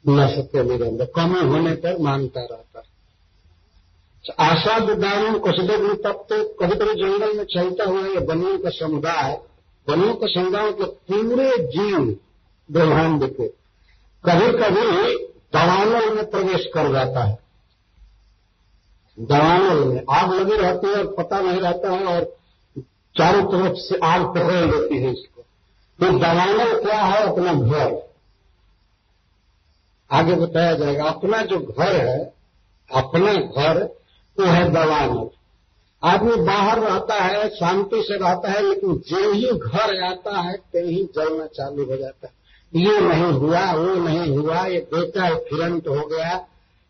न 0.05 0.29
सत्य 0.29 0.63
निरंतर 0.63 1.13
कमी 1.17 1.49
होने 1.49 1.75
पर 1.77 1.99
माँगता 1.99 2.41
रहता 2.41 2.79
है। 2.79 2.90
तो 4.27 4.33
आशा 4.33 4.79
दान 4.79 5.39
कुछ 5.39 5.61
दिन 5.61 5.95
तब 5.95 6.27
तो 6.29 6.45
कभी 6.49 6.77
कभी 6.77 6.95
जंगल 6.95 7.37
में 7.37 7.45
चलता 7.45 7.85
हुआ 7.85 8.01
ये 8.01 8.21
बनियों 8.21 8.59
का 8.59 8.71
समुदाय 8.71 9.41
बनियों 9.89 10.15
का 10.15 10.27
समुदाय 10.27 10.71
मतलब 10.71 11.01
पूरे 11.13 11.51
जीव 11.59 12.19
ब्रह्मांड 12.73 13.25
के 13.25 13.49
कभी 14.25 14.53
कभी 14.53 15.15
दवानल 15.55 16.15
में 16.15 16.31
प्रवेश 16.31 16.67
कर 16.75 16.93
जाता 16.93 17.25
है। 17.25 17.39
दवानल 19.21 19.85
में 19.85 20.03
आग 20.11 20.33
लगी 20.33 20.57
रहती 20.57 20.87
है 20.87 20.95
और 20.95 21.15
पता 21.19 21.41
नहीं 21.41 21.61
रहता 21.61 21.93
है 21.93 22.05
और 22.05 22.37
चारों 23.17 23.43
तरफ़ 23.43 23.77
से 23.77 23.99
आग 24.05 24.25
पकड़ 24.25 24.55
लेती 24.55 24.99
है 24.99 25.13
इसको। 25.13 25.43
तो 25.99 26.19
दवानल 26.19 26.81
क्या 26.81 27.01
है? 27.03 27.23
अपना 27.23 27.55
घर। 27.55 28.11
आगे 30.11 30.35
बताया 30.35 30.75
जाएगा, 30.75 31.05
अपना 31.05 31.43
जो 31.43 31.59
घर 31.59 31.97
है, 31.97 32.35
अपना 32.95 33.35
घर 33.35 34.00
वो 34.39 34.45
है 34.47 34.71
दवानल 34.71 35.29
आदमी 36.05 36.37
बाहर 36.37 36.81
रहता 36.81 37.15
है, 37.15 37.49
शांति 37.49 38.03
से 38.03 38.15
रहता 38.15 38.51
है, 38.51 38.69
लेकिन 38.69 38.95
जो 38.95 39.33
ही 39.33 39.49
घर 39.53 40.05
आता 40.05 40.41
है, 40.41 40.57
ते 40.57 40.79
ही 40.79 41.09
जलना 41.15 41.47
चालू 41.47 41.85
हो 41.85 41.97
जाता 41.97 42.27
है। 42.27 42.41
ये 42.83 43.01
नहीं 43.01 43.33
हुआ, 43.33 43.73
वो 43.73 43.95
नहीं 43.95 44.37
हुआ, 44.37 44.67
ये 44.67 44.79
बेटा 44.79 45.35
फिरंत 45.35 45.89
हो 45.89 46.07
गया 46.07 46.47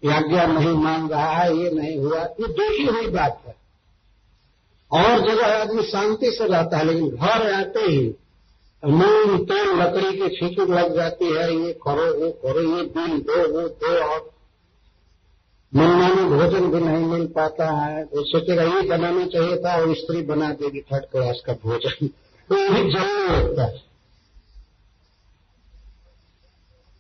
आज्ञा 0.09 0.47
नहीं 0.47 0.73
मान 0.73 1.09
रहा 1.09 1.31
है, 1.31 1.57
ये 1.57 1.71
नहीं 1.71 1.99
हुआ। 1.99 2.19
ये 2.19 2.49
देखी 2.49 2.87
हुई 2.87 3.07
बात 3.07 3.43
है। 3.47 3.57
और 4.93 5.21
जगह 5.21 5.61
आदमी 5.61 5.83
शांति 5.83 6.31
से 6.31 6.47
रहता 6.47 6.77
है, 6.77 6.85
लेकिन 6.85 7.11
घर 7.11 7.53
आते 7.53 7.81
ही 7.81 8.15
नून, 8.85 9.39
तेल, 9.45 9.69
लकड़ी 9.81 10.19
की 10.19 10.29
फीकी 10.29 10.73
लग 10.73 10.95
जाती 10.95 11.25
है, 11.25 11.57
ये 11.57 11.73
करो, 11.73 12.25
वो 12.25 12.31
करो, 12.31 12.61
ये 12.61 12.83
बिल 12.83 13.19
दो, 13.19 13.61
वो 13.61 13.69
दो, 13.69 14.05
और 14.05 14.30
मनमानी 15.77 16.25
भोजन 16.25 16.71
भी 16.71 16.81
नहीं 16.81 17.07
मिल 17.07 17.27
पाता 17.27 17.71
है। 17.71 18.05
वो 18.05 18.25
सोचेगा 18.25 18.63
ये 18.63 18.83
बनाना 18.83 19.27
चाहिए 19.27 19.57
था 19.57 19.81
और 19.81 19.95
स्त्री 19.95 20.23
बना 20.23 20.51
देगी 20.51 20.81
थर्ड 20.81 21.05
क्लास 21.05 21.43
का 21.47 21.53
भोजन। 21.53 22.09
तो 22.49 22.57
ये 22.59 22.69
जलने 22.69 23.43
होता 23.43 23.65
है। 23.65 23.83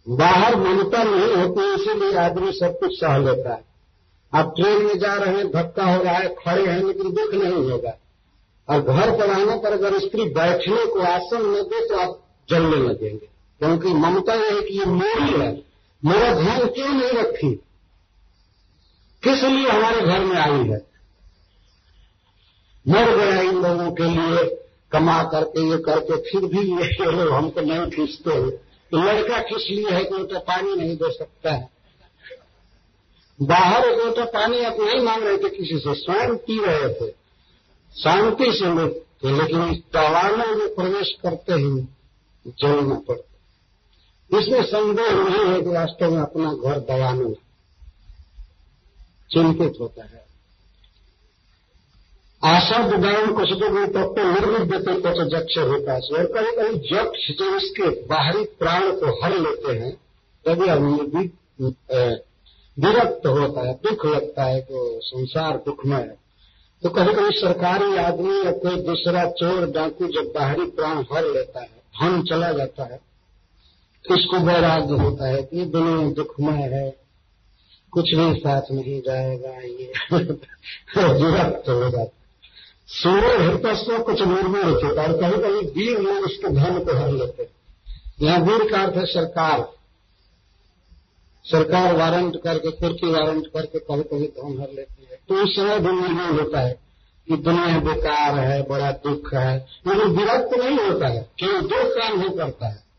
बाहर 0.08 0.56
ममता 0.56 1.02
नहीं 1.02 1.34
होती, 1.34 1.74
इसीलिए 1.74 2.16
आदमी 2.16 2.52
सब 2.52 2.78
कुछ 2.80 3.00
सह 3.00 3.18
लेता 3.18 3.54
है। 3.54 3.64
आप 4.34 4.54
ट्रेन 4.60 4.82
में 4.82 4.98
जा 4.98 5.14
रहे 5.14 5.36
हैं, 5.36 5.52
धक्का 5.52 5.94
हो 5.94 6.02
रहा 6.02 6.14
है, 6.14 6.28
खड़े 6.28 6.66
हैं, 6.66 6.84
लेकिन 6.84 7.12
दुख 7.12 7.34
नहीं 7.34 7.70
होगा। 7.70 7.98
और 8.68 8.80
घर 8.80 9.18
पर 9.18 9.30
आने 9.30 9.58
पर 9.58 9.72
अगर 9.72 9.98
स्त्री 9.98 10.24
बैठने 10.24 10.86
को 10.86 11.00
आसन 11.00 11.42
न 11.42 11.54
दे 11.54 11.88
तो 11.88 11.96
आप 11.96 12.22
जलने 12.50 12.76
लगेंगे। 12.76 13.28
क्योंकि 13.58 13.88
ममता 13.88 14.34
यह 14.34 14.54
है 14.54 14.62
कि 14.62 14.78
ये 14.78 14.84
मेरी 14.84 15.40
है। 15.40 15.62
मेरा 16.04 16.40
ध्यान 16.40 16.66
क्यों 16.66 16.88
नहीं 16.88 17.10
रखी? 17.10 17.60
किस 19.22 19.42
लिए 19.42 19.68
हमारे 19.68 20.00
घर 20.00 20.20
में 20.20 20.36
आई 20.36 20.68
है? 20.68 20.90
मर 22.88 23.16
गया 23.16 23.40
इन 23.40 23.62
लोगों 23.62 23.92
के 23.92 24.04
लिए, 24.04 24.66
कमा 24.92 25.22
करके, 25.22 25.70
ये 25.70 25.78
करके, 25.78 26.16
फिर 26.16 26.40
भी 26.40 26.58
ये 26.58 27.10
लोग 27.10 27.32
हमको 27.32 27.60
नहीं 27.60 27.90
खींचते 27.90 28.30
हैं। 28.30 28.50
तो 28.90 28.96
लड़का 28.96 29.38
किस 29.38 29.70
लिए 29.70 29.90
है 29.90 30.04
कि 30.04 30.14
वो 30.14 30.24
तो 30.24 30.38
पानी 30.38 30.76
नहीं 30.76 30.96
दे 30.96 31.12
सकता 31.12 31.52
है। 31.52 31.70
बाहर 33.42 33.84
एक 33.84 33.98
लोटा 33.98 34.24
पानी 34.24 34.64
आप 34.64 34.76
नहीं 34.80 35.04
मांग 35.04 35.22
रहे 35.22 35.36
थे, 35.36 35.48
किसी 35.48 35.78
से 35.78 35.94
स्वयं 35.94 36.36
पी 36.36 36.64
रहे 36.64 36.94
थे। 36.94 37.10
शांति 38.02 38.44
से 38.44 38.74
लोग 38.74 39.00
थे, 39.00 39.38
लेकिन 39.38 39.62
इस 39.62 39.78
दवानों 39.78 40.56
में 40.56 40.74
प्रवेश 40.74 41.16
करते 41.22 41.52
ही 41.52 41.88
जलना 42.46 42.94
पड़ता। 42.94 44.38
इसमें 44.38 44.62
संदेह 44.62 45.10
नहीं 45.10 45.54
है 45.54 45.62
कि 45.62 45.70
वास्तव 45.70 46.10
में 46.10 46.20
अपना 46.20 46.52
घर 46.52 46.78
दवानों 46.78 47.30
चिंतित 49.30 49.74
होता 49.80 50.04
है। 50.04 50.20
आशा 52.42 52.76
तो 52.82 52.96
तत्व 53.86 54.22
निर्मित 54.24 54.62
देते 54.62 54.92
कुछ 55.00 55.18
जक्ष 55.32 55.56
होता 55.58 55.92
है। 55.92 56.00
और 56.10 56.26
कभी 56.26 56.52
कभी 56.56 56.78
जक्ष 56.88 57.26
जो 57.38 57.56
इसके 57.56 57.88
बाहरी 58.06 58.44
प्राण 58.58 58.90
को 58.92 59.24
हर 59.24 59.32
लेते 59.38 59.72
हैं, 59.72 59.92
तभी 60.44 60.68
हम 60.68 60.84
विरक्त 62.76 63.26
होता 63.26 63.66
है, 63.66 63.74
दुख 63.74 64.06
लगता 64.06 64.44
है 64.44 64.60
कि 64.60 65.00
संसार 65.04 65.56
दुखमय 65.56 65.96
है। 65.96 66.18
तो 66.82 66.88
कभी 66.88 67.12
कभी 67.14 67.30
सरकारी 67.30 67.96
आदमी 67.96 68.36
या 68.38 68.52
कोई 68.52 68.76
दूसरा 68.76 69.24
चोर 69.30 69.66
डाकू 69.70 70.06
जब 70.06 70.32
बाहरी 70.34 70.64
प्राण 70.70 71.04
हर 71.12 71.24
लेता 71.24 71.60
है, 71.60 71.82
धन 71.96 72.22
चला 72.22 72.52
जाता 72.52 72.84
है 72.84 73.00
तो 74.04 74.14
इसको 74.14 74.36
वैराग्य 74.36 74.94
होता 74.94 75.28
है 75.28 75.42
कि 75.42 75.64
दुनिया 75.64 76.10
दुखमय 76.12 76.62
है 76.72 76.99
कुछ 77.92 78.14
भी 78.14 78.40
साथ 78.40 78.62
नहीं 78.72 79.00
जाएगा, 79.00 79.50
ये। 79.50 79.92
विरक्त 80.14 81.68
हो 81.68 81.90
जाता 81.90 82.16
सूर्य 82.86 83.44
हृदय 83.44 84.02
कुछ 84.02 84.22
निर्मल 84.22 84.84
होता 84.84 85.02
है 85.02 85.08
कहीं 85.08 85.42
कहीं 85.42 85.70
वीर 85.70 85.98
लोग 85.98 86.16
उसके 86.16 86.48
धन 86.48 86.78
को 86.78 86.96
हर 86.96 87.10
लेते 87.10 87.42
हैं। 87.42 87.50
यहाँ 88.22 88.40
वीर 88.40 88.70
का 88.70 88.82
अर्थ 88.82 88.96
है 88.96 89.06
सरकार। 89.06 89.68
सरकार 91.44 91.96
वारंट 91.96 92.36
करके, 92.36 92.70
कुर्की 92.70 93.10
वारंट 93.10 93.46
करके 93.46 93.78
कभी 93.78 94.02
कभी 94.02 94.26
धन 94.26 94.60
हर 94.60 94.68
लेती 94.74 95.08
है। 95.10 95.20
तो 95.28 95.44
उस 95.44 95.56
समय 95.56 95.78
भी 95.78 95.92
निर्णय 95.92 96.42
होता 96.42 96.60
है 96.60 96.80
कि 97.28 97.36
दुनिया 97.36 97.78
बेकार 97.78 98.38
है, 98.38 98.62
बड़ा 98.62 98.90
दुख 98.90 99.34
है, 99.34 99.66
लेकिन 99.86 100.08
विरक्त 100.08 100.58
नहीं 100.58 100.78
होता 100.78 101.08
है, 101.08 101.30
केवल 101.38 101.60
दो 101.60 101.84
काम 101.84 102.20
ही 102.20 102.28
करता 102.28 102.68
है। 102.68 102.89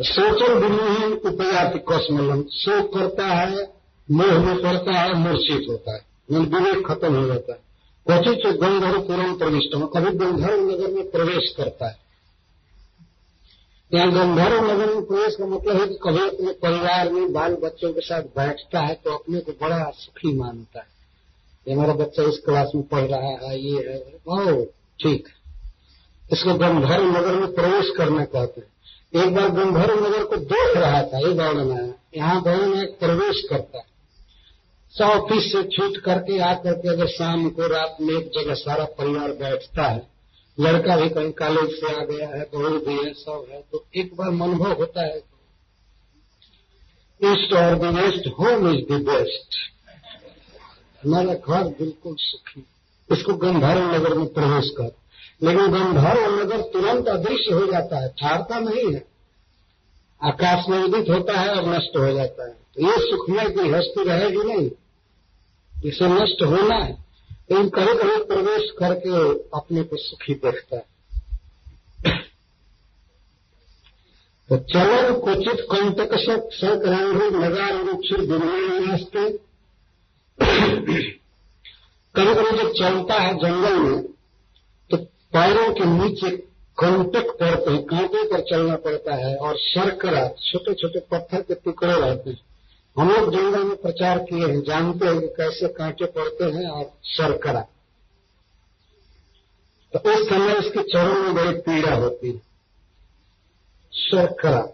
सोचल 0.00 0.54
विमोहन 0.54 1.12
उपयाति 1.12 1.78
कौशमलम 1.78 2.42
शोक 2.42 2.94
करता 2.94 3.26
है, 3.26 3.72
मोह 4.10 4.38
में 4.38 4.62
पड़ता 4.62 4.92
है, 4.92 5.14
मूर्छित 5.14 5.66
होता 5.70 5.94
है। 5.94 6.06
मन 6.32 6.38
विवेक 6.38 6.86
खत्म 6.86 7.14
हो 7.14 7.26
जाता 7.26 7.52
है। 7.52 7.60
क्वचित 8.06 8.46
गंधर्व 8.46 9.00
पुरम 9.00 9.38
प्रविष्ट 9.38 9.70
कभी 9.74 10.18
गंधर्व 10.18 10.60
नगर 10.70 10.90
में 10.90 11.10
प्रवेश 11.10 11.54
करता 11.56 11.88
है। 11.88 11.98
यहाँ 13.94 14.10
गंधर्व 14.12 14.72
नगर 14.72 14.94
में 14.94 15.04
प्रवेश 15.04 15.34
का 15.34 15.46
मतलब 15.46 15.80
है 15.80 15.88
कि 15.88 15.94
कभी 15.94 16.28
अपने 16.28 16.52
परिवार 16.52 17.12
में 17.12 17.32
बाल 17.32 17.54
बच्चों 17.54 17.92
के 17.92 18.00
साथ 18.00 18.22
बैठता 18.22 18.80
है 18.80 18.94
तो 18.94 19.10
अपने 19.10 19.40
को 19.40 19.52
बड़ा 19.52 19.90
सुखी 19.90 20.38
मानता 20.38 20.80
है। 20.80 20.86
ये 21.68 21.74
हमारा 21.74 21.92
बच्चा 21.92 22.22
इस 22.22 22.38
क्लास 22.38 22.70
में 22.74 22.84
पढ़ 22.84 23.04
रहा 23.04 23.48
है, 23.48 23.60
ये 23.60 23.88
है। 23.88 24.12
ओ 24.28 24.64
ठीक। 25.02 25.28
इसको 26.32 26.54
गंधर्व 26.54 27.18
नगर 27.18 27.34
में 27.34 27.54
प्रवेश 27.54 27.90
करना 27.96 28.24
कहते 28.24 28.60
हैं। 28.60 28.77
एक 29.16 29.34
बार 29.34 29.48
गंधर्व 29.48 30.06
नगर 30.06 30.24
को 30.24 30.36
देख 30.36 30.76
रहा 30.76 31.02
था 31.02 31.18
ये 31.18 31.34
वर्णन 31.34 31.72
है 31.72 31.94
यहाँ 32.16 32.40
में 32.40 32.98
प्रवेश 32.98 33.46
करता 33.50 33.78
है। 33.78 33.84
सौ 34.90 35.04
ऑफ़िस 35.04 35.52
से 35.52 35.62
छूट 35.62 35.96
करके 35.96 36.38
आकर 36.38 36.72
के 36.72 36.88
अगर 36.88 37.06
शाम 37.06 37.50
को 37.50 37.66
रात 37.66 37.96
में 38.00 38.14
एक 38.14 38.30
जगह 38.40 38.54
सारा 38.54 38.84
परिवार 38.84 39.32
बैठता 39.32 39.82
है, 39.82 40.06
लड़का 40.60 40.96
भी 40.96 41.08
कहीं 41.08 41.32
कॉलेज 41.32 41.70
से 41.70 42.00
आ 42.00 42.04
गया 42.04 42.28
है, 42.28 42.46
बहू 42.54 42.78
भी 42.78 43.06
है, 43.06 43.12
सब 43.12 43.46
है 43.50 43.64
तो 43.72 43.84
एक 43.96 44.16
बार 44.16 44.28
अनुभव 44.28 44.72
होता 44.72 45.02
है। 45.02 45.18
ईस्ट 47.24 47.52
और 47.52 47.74
the 47.74 47.82
west 47.82 48.28
home 48.28 48.74
is 48.74 48.84
the 48.84 48.92
best 48.92 49.54
हमारा 51.04 51.34
घर 51.34 51.64
बिल्कुल 51.64 52.16
सुखी। 52.18 52.66
इसको 53.12 53.34
गंधर्व 53.34 53.94
नगर 53.94 54.14
में 54.14 54.26
प्रवेश 54.26 54.70
कर। 54.70 54.96
लेकिन 55.42 55.66
गंधर्व 55.66 56.40
नगर 56.40 56.60
तुरंत 56.60 57.08
अदृश्य 57.08 57.54
हो 57.54 57.66
जाता 57.66 57.98
है। 57.98 58.08
ठहरता 58.08 58.58
नहीं 58.58 58.94
है। 58.94 59.07
आकाश 60.22 60.64
में 60.68 60.78
उदित 60.78 61.10
होता 61.10 61.40
है 61.40 61.48
और 61.48 61.68
नष्ट 61.68 61.96
हो 61.96 62.12
जाता 62.12 62.46
है। 62.46 62.52
तो 62.52 62.82
ये 62.82 62.96
सुखमय 63.00 63.48
की 63.48 63.68
हस्ती 63.70 64.04
रहेगी 64.04 64.42
नहीं, 64.44 64.70
इसे 65.84 66.08
नष्ट 66.08 66.42
होना 66.42 66.74
है। 66.74 66.92
लेकिन 67.50 67.68
कभी 67.68 67.94
कभी 67.94 68.24
प्रवेश 68.24 68.70
करके 68.78 69.10
अपने 69.56 69.82
को 69.82 69.96
सुखी 69.96 70.34
देखता 70.34 70.76
है। 70.76 70.86
तो 74.48 74.56
चलन 74.56 75.14
क्वचित 75.14 75.66
कंटक 75.72 76.10
सकरांगी 76.54 77.26
नगार 77.36 77.72
वृक्षर 77.74 78.24
दुर्गम 78.26 78.98
कभी 82.14 82.34
कभी 82.34 82.58
जब 82.58 82.72
चलता 82.72 83.14
है 83.14 83.34
जंगल 83.34 83.78
में 83.78 84.02
तो 84.90 84.96
पैरों 85.32 85.72
के 85.74 85.84
नीचे 85.84 86.47
कंटक 86.78 87.30
पड़ते 87.40 87.70
हैं 87.70 87.82
कांटे 87.84 88.22
पर 88.24 88.40
चलना 88.50 88.76
पड़ता 88.76 89.14
है 89.16 89.34
और 89.36 89.56
शर्करा 89.58 90.26
छोटे 90.42 90.74
छोटे 90.74 91.00
पत्थर 91.10 91.42
के 91.42 91.54
टुकड़े 91.54 91.92
रहते 91.92 92.30
हैं। 92.30 92.40
हम 92.96 93.10
लोग 93.10 93.32
जंगल 93.32 93.64
में 93.64 93.76
प्रचार 93.76 94.18
किए 94.18 94.46
हैं, 94.46 94.60
जानते 94.62 95.06
हैं 95.06 95.20
कि 95.20 95.26
कैसे 95.36 95.68
कांटे 95.72 96.06
पड़ते 96.06 96.44
हैं 96.44 96.68
और 96.68 96.84
शर्करा 97.08 97.60
तो 99.92 99.98
उस 100.10 100.28
समय 100.28 100.58
इसके 100.58 100.82
चरण 100.84 101.22
में 101.22 101.34
बड़ी 101.34 101.58
पीड़ा 101.60 101.94
होती 101.94 102.32
है। 102.32 102.40
शर्करा 103.92 104.66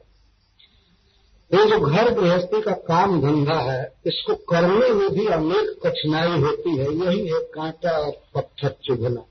ये 1.51 1.65
जो 1.71 1.79
घर 1.81 2.11
गृहस्थी 2.15 2.61
का 2.63 2.73
काम 2.87 3.21
धंधा 3.21 3.59
है, 3.63 3.83
इसको 4.07 4.35
करने 4.51 4.89
में 4.91 5.09
भी 5.11 5.27
अनेक 5.27 5.79
कठिनाई 5.85 6.41
होती 6.41 6.77
है। 6.77 6.87
यही 6.97 7.27
है 7.29 7.41
कांटा 7.55 7.91
और 7.99 8.11
पत्थर 8.35 8.75
चुभना। 8.85 9.25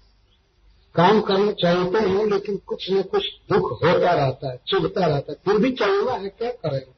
काम 0.96 1.22
करने 1.22 1.52
चाहते 1.54 1.98
हैं, 1.98 2.26
लेकिन 2.26 2.58
कुछ 2.58 2.92
न 2.92 3.02
कुछ 3.02 3.24
दुख 3.52 3.72
होता 3.72 4.12
रहता 4.12 4.52
है, 4.52 4.60
चुभता 4.68 5.06
रहता 5.06 5.32
है। 5.32 5.38
फिर 5.46 5.58
भी 5.58 5.72
चलना 5.72 6.12
है, 6.12 6.30
क्या 6.30 6.52
करेगा 6.52 6.94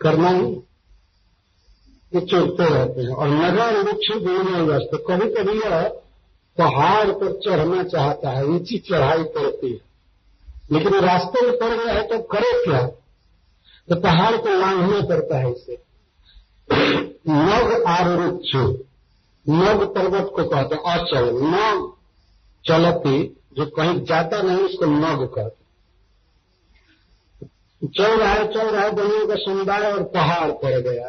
करना 0.00 0.28
ही 0.28 0.54
ये 2.14 2.20
चुभते 2.20 2.74
रहते 2.74 3.00
हैं। 3.00 3.08
और 3.08 3.28
नगर 3.28 3.82
वृक्ष 3.82 4.16
बोलने 4.16 4.60
वास्ते 4.60 4.96
कभी 4.96 5.34
कभी 5.34 5.58
यह 5.58 5.88
पहाड़ 6.58 7.10
पर 7.10 7.40
चढ़ना 7.44 7.82
चाहता 7.82 8.30
है, 8.30 8.44
ऊँची 8.44 8.78
चढ़ाई 8.78 9.22
पड़ती 9.22 9.72
है। 9.72 9.92
लेकिन 10.72 10.94
रास्ते 10.94 11.46
में 11.46 11.58
पड़ 11.58 11.84
गया 11.84 11.94
है 11.94 12.08
तो 12.08 12.18
करे 12.18 12.64
क्या? 12.64 12.86
तो 13.88 14.00
पहाड़ 14.00 14.36
को 14.36 14.48
लांघना 14.48 15.00
पड़ता 15.00 15.38
है 15.38 15.52
इसे। 15.52 15.78
नग 17.28 17.84
आरुक्ष 17.86 18.54
नग 19.48 19.94
पर्वत 19.94 20.32
को 20.36 20.44
कहते 20.44 20.74
हैं 20.74 20.82
अचल 20.82 21.30
नग 21.34 21.92
चलती, 22.68 23.42
जो 23.56 23.66
कहीं 23.66 24.04
जाता 24.04 24.42
नहीं, 24.42 24.58
उसको 24.58 24.84
नग 24.84 25.28
कहते 25.28 25.62
चल 27.88 28.16
रहा 28.16 28.32
है। 28.32 28.52
चल 28.52 28.70
रहा 28.70 28.82
है 28.82 28.90
बनियों 28.90 29.26
का 29.26 29.34
समुदाय 29.34 29.92
और 29.92 30.02
पहाड़ 30.02 30.50
पड़ 30.52 30.80
गया। 30.80 31.08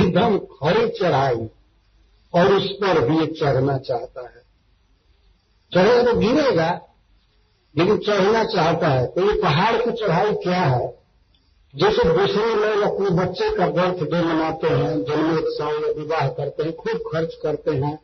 एकदम 0.00 0.38
खड़ी 0.38 0.88
चढ़ाई, 0.88 1.48
और 2.34 2.52
उस 2.52 2.72
पर 2.72 3.08
भी 3.08 3.26
चढ़ना 3.26 3.78
चाहता 3.78 4.28
है। 4.28 4.42
चढ़ेगा 5.74 6.12
तो 6.12 6.18
गिरेगा, 6.18 6.80
लेकिन 7.76 7.98
चढ़ना 7.98 8.44
चाहता 8.44 8.88
है। 8.88 9.06
तो 9.06 9.32
ये 9.32 9.42
पहाड़ 9.42 9.76
की 9.76 9.90
चढ़ाई 9.90 10.32
क्या 10.32 10.60
है? 10.60 10.98
जैसे 11.76 12.04
दूसरे 12.04 12.54
लोग 12.54 12.94
अपने 12.94 13.10
बच्चे 13.10 13.56
का 13.56 13.66
बर्थडे 13.66 14.22
मनाते 14.22 14.66
हैं 14.66 15.04
जन्मोत्सव 15.04 15.86
या 15.86 15.92
विवाह 16.02 16.28
करते 16.28 16.62
हैं, 16.62 16.76
खूब 16.76 16.96
खर्च 16.96 17.34
करते 17.42 17.70
हैं 17.70 17.98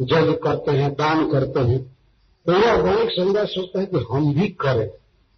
जज 0.00 0.38
करते 0.44 0.70
हैं, 0.70 0.92
दान 0.92 1.32
करते 1.32 1.60
हैं। 1.60 1.99
तो 2.46 2.52
यह 2.54 2.76
बहुत 2.76 3.08
सुंदर 3.10 3.46
सोचता 3.46 3.80
है 3.80 3.86
कि 3.86 4.06
हम 4.10 4.32
भी 4.34 4.48
करें, 4.60 4.88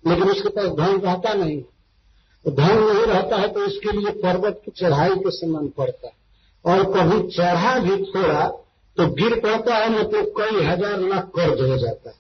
लेकिन 0.05 0.31
उसके 0.31 0.49
पास 0.49 0.69
धन 0.71 1.01
रहता 1.01 1.33
नहीं। 1.35 1.61
तो 2.45 2.51
धन 2.53 2.79
नहीं 2.79 3.05
रहता 3.07 3.37
है 3.37 3.49
तो 3.49 3.65
इसके 3.65 3.93
लिए 3.93 4.11
पर्वत 4.23 4.61
की 4.65 4.71
चढ़ाई 4.73 5.15
के 5.17 5.31
समान 5.31 5.69
पड़ता 5.69 6.07
है। 6.07 6.15
और 6.65 6.85
कभी 6.93 7.29
चढ़ा 7.29 7.79
भी 7.79 7.97
थोड़ा 8.07 8.47
तो 8.97 9.07
गिर 9.13 9.39
पड़ता 9.41 9.77
है 9.77 9.89
मतलब 9.91 10.33
कई 10.39 10.65
हज़ार 10.65 11.01
लाख 11.03 11.31
कर्ज 11.37 11.61
हो 11.61 11.77
जाता 11.79 12.11
है। 12.11 12.17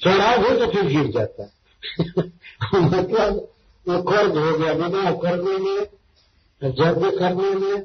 चढ़ा 0.00 0.36
भी 0.36 0.58
तो 0.58 0.66
फिर 0.72 0.86
गिर 0.86 1.10
जाता 1.12 1.42
है। 1.42 1.50
मतलब 2.74 3.48
वो 3.86 4.02
कर्ज 4.02 4.36
हो 4.36 4.58
गया 4.58 4.72
विवाह 4.74 5.10
करने 5.16 5.58
में 5.58 5.86
यज्ञ 6.62 7.10
करने 7.18 7.50
में, 7.54 7.84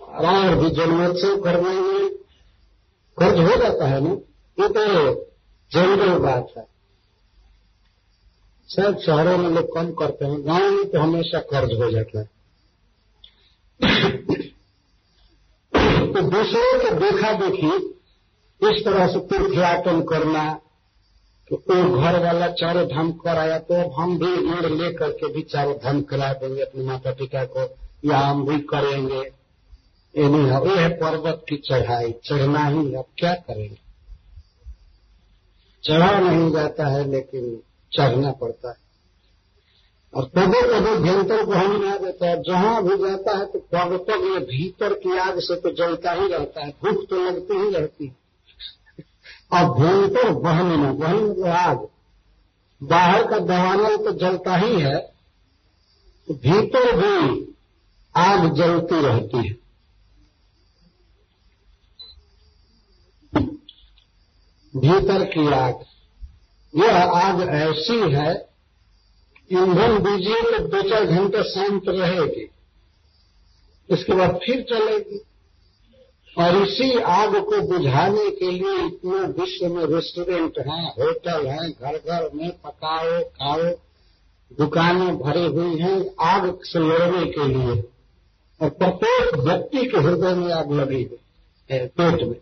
और 0.00 0.54
भी 0.54 0.70
जन्मोत्सव 0.70 1.40
करने 1.42 1.80
में 1.80 2.07
कर्ज 3.18 3.38
हो 3.40 3.56
जाता 3.58 3.86
है 3.86 4.00
ना, 4.00 4.10
ये 4.58 4.68
तो 4.68 4.82
जनरल 5.72 6.18
बात 6.20 6.52
है। 6.56 6.66
शायद 8.68 8.98
शहरों 8.98 9.36
में 9.38 9.48
लोग 9.50 9.74
कम 9.74 9.92
करते 9.94 10.24
हैं, 10.24 10.40
गाँव 10.46 10.70
में 10.70 10.84
तो 10.90 11.00
हमेशा 11.00 11.38
कर्ज 11.52 11.72
हो 11.80 11.90
जाता 11.90 12.20
है। 12.20 12.26
तो 16.08 16.22
दूसरों 16.22 16.78
के 16.80 16.90
देखा 17.00 17.32
देखी, 17.38 17.76
इस 18.60 18.84
तरह 18.84 19.06
से 19.06 19.18
तीर्थयाटन 19.28 20.00
करना 20.04 20.44
तो 21.50 21.56
वो 21.56 21.98
घर 21.98 22.18
वाला 22.22 22.46
चारों 22.52 22.84
धाम 22.86 23.10
कराया 23.18 23.58
तो 23.60 23.74
अब 23.74 23.92
हम 23.92 24.18
भी 24.18 24.30
ऋण 24.46 24.74
ले 24.74 24.92
करके 24.94 25.32
भी 25.34 25.42
चारों 25.42 25.74
धाम 25.74 26.00
करा 26.02 26.32
देंगे 26.32 26.62
अपने 26.62 26.84
माता 26.84 27.12
पिता 27.12 27.44
को, 27.46 27.62
या 28.04 28.18
हम 28.18 28.44
भी 28.46 28.58
करेंगे। 28.72 29.20
ये 30.18 30.28
नहीं 30.28 30.76
है 30.76 30.88
पर्वत 30.88 31.44
की 31.48 31.56
चढ़ाई। 31.56 32.12
चढ़ना 32.12 32.66
ही 32.66 32.94
अब 32.94 33.04
क्या 33.18 33.34
करेंगे? 33.34 33.78
चढ़ा 35.84 36.20
नहीं 36.20 36.52
जाता 36.52 36.86
है, 36.86 37.10
लेकिन 37.10 37.62
चढ़ना 37.92 38.32
पड़ता 38.32 38.68
है। 38.68 38.76
और 40.14 40.24
कभी 40.24 40.60
कभी 40.62 41.02
भयंकर 41.02 41.44
को 41.44 41.52
हम 41.52 41.88
आ 41.88 41.96
देता 41.96 42.26
है। 42.26 42.42
जहाँ 42.42 42.82
भी 42.82 42.96
जाता 42.96 43.38
है 43.38 43.46
तो 43.46 43.58
पर्वतक 43.58 44.10
ये 44.10 44.38
भीतर 44.38 44.94
की 44.94 45.18
आग 45.18 45.38
से 45.38 45.56
तो 45.56 45.70
जलता 45.70 46.12
ही 46.12 46.28
रहता 46.28 46.64
है। 46.64 46.70
भूख 46.70 47.08
तो 47.08 47.16
लगती 47.16 47.58
ही 47.58 47.70
रहती 47.70 48.06
है। 48.06 48.16
और 49.52 49.78
भयंकर 49.78 50.30
बहन 50.30 50.66
में, 50.66 50.98
बहन 50.98 51.44
आग। 51.44 51.88
बाहर 52.82 53.26
का 53.26 53.38
दवानल 53.38 53.96
तो 53.96 54.12
जलता 54.12 54.56
ही 54.56 54.80
है। 54.80 54.98
तो 56.28 56.34
भीतर 56.34 56.96
भी 56.96 57.44
आग 58.16 58.54
जलती 58.54 59.00
रहती 59.00 59.48
है। 59.48 59.67
भीतर 64.78 65.24
की 65.26 65.46
आग। 65.54 65.84
यह 66.74 66.96
आग 66.96 67.40
ऐसी 67.50 67.98
है, 68.12 68.32
ईंधन 69.50 69.98
दीजिए 70.00 70.40
तो 70.48 70.58
दो 70.66 70.82
चार 70.88 71.04
घंटे 71.06 71.42
शांत 71.44 71.88
रहेगी, 71.88 72.48
इसके 73.88 74.12
बाद 74.12 74.38
फिर 74.44 74.62
चलेगी। 74.70 75.20
और 76.36 76.56
इसी 76.58 76.98
आग 77.00 77.36
को 77.44 77.60
बुझाने 77.68 78.28
के 78.30 78.50
लिए 78.50 78.86
इतने 78.86 79.20
विश्व 79.36 79.66
में 79.68 79.84
रेस्टोरेंट 79.86 80.58
हैं, 80.58 80.84
होटल 80.92 81.46
हैं 81.46 81.70
घर 81.70 81.96
घर 81.96 82.28
में 82.34 82.50
पकाओ, 82.58 83.20
खाओ, 83.20 83.62
दुकानें 84.50 85.16
भरी 85.18 85.46
हुई 85.46 85.78
हैं, 85.78 85.98
आग 86.24 86.58
से 86.64 86.78
लड़ने 86.80 87.24
के 87.28 87.48
लिए। 87.48 87.82
और 88.60 88.68
प्रत्येक 88.70 89.34
व्यक्ति 89.38 89.86
के 89.86 89.98
हृदय 89.98 90.34
में 90.34 90.52
आग 90.52 90.72
लगी 90.72 91.02
है, 91.70 91.86
पेट 91.88 92.22
में। 92.22 92.36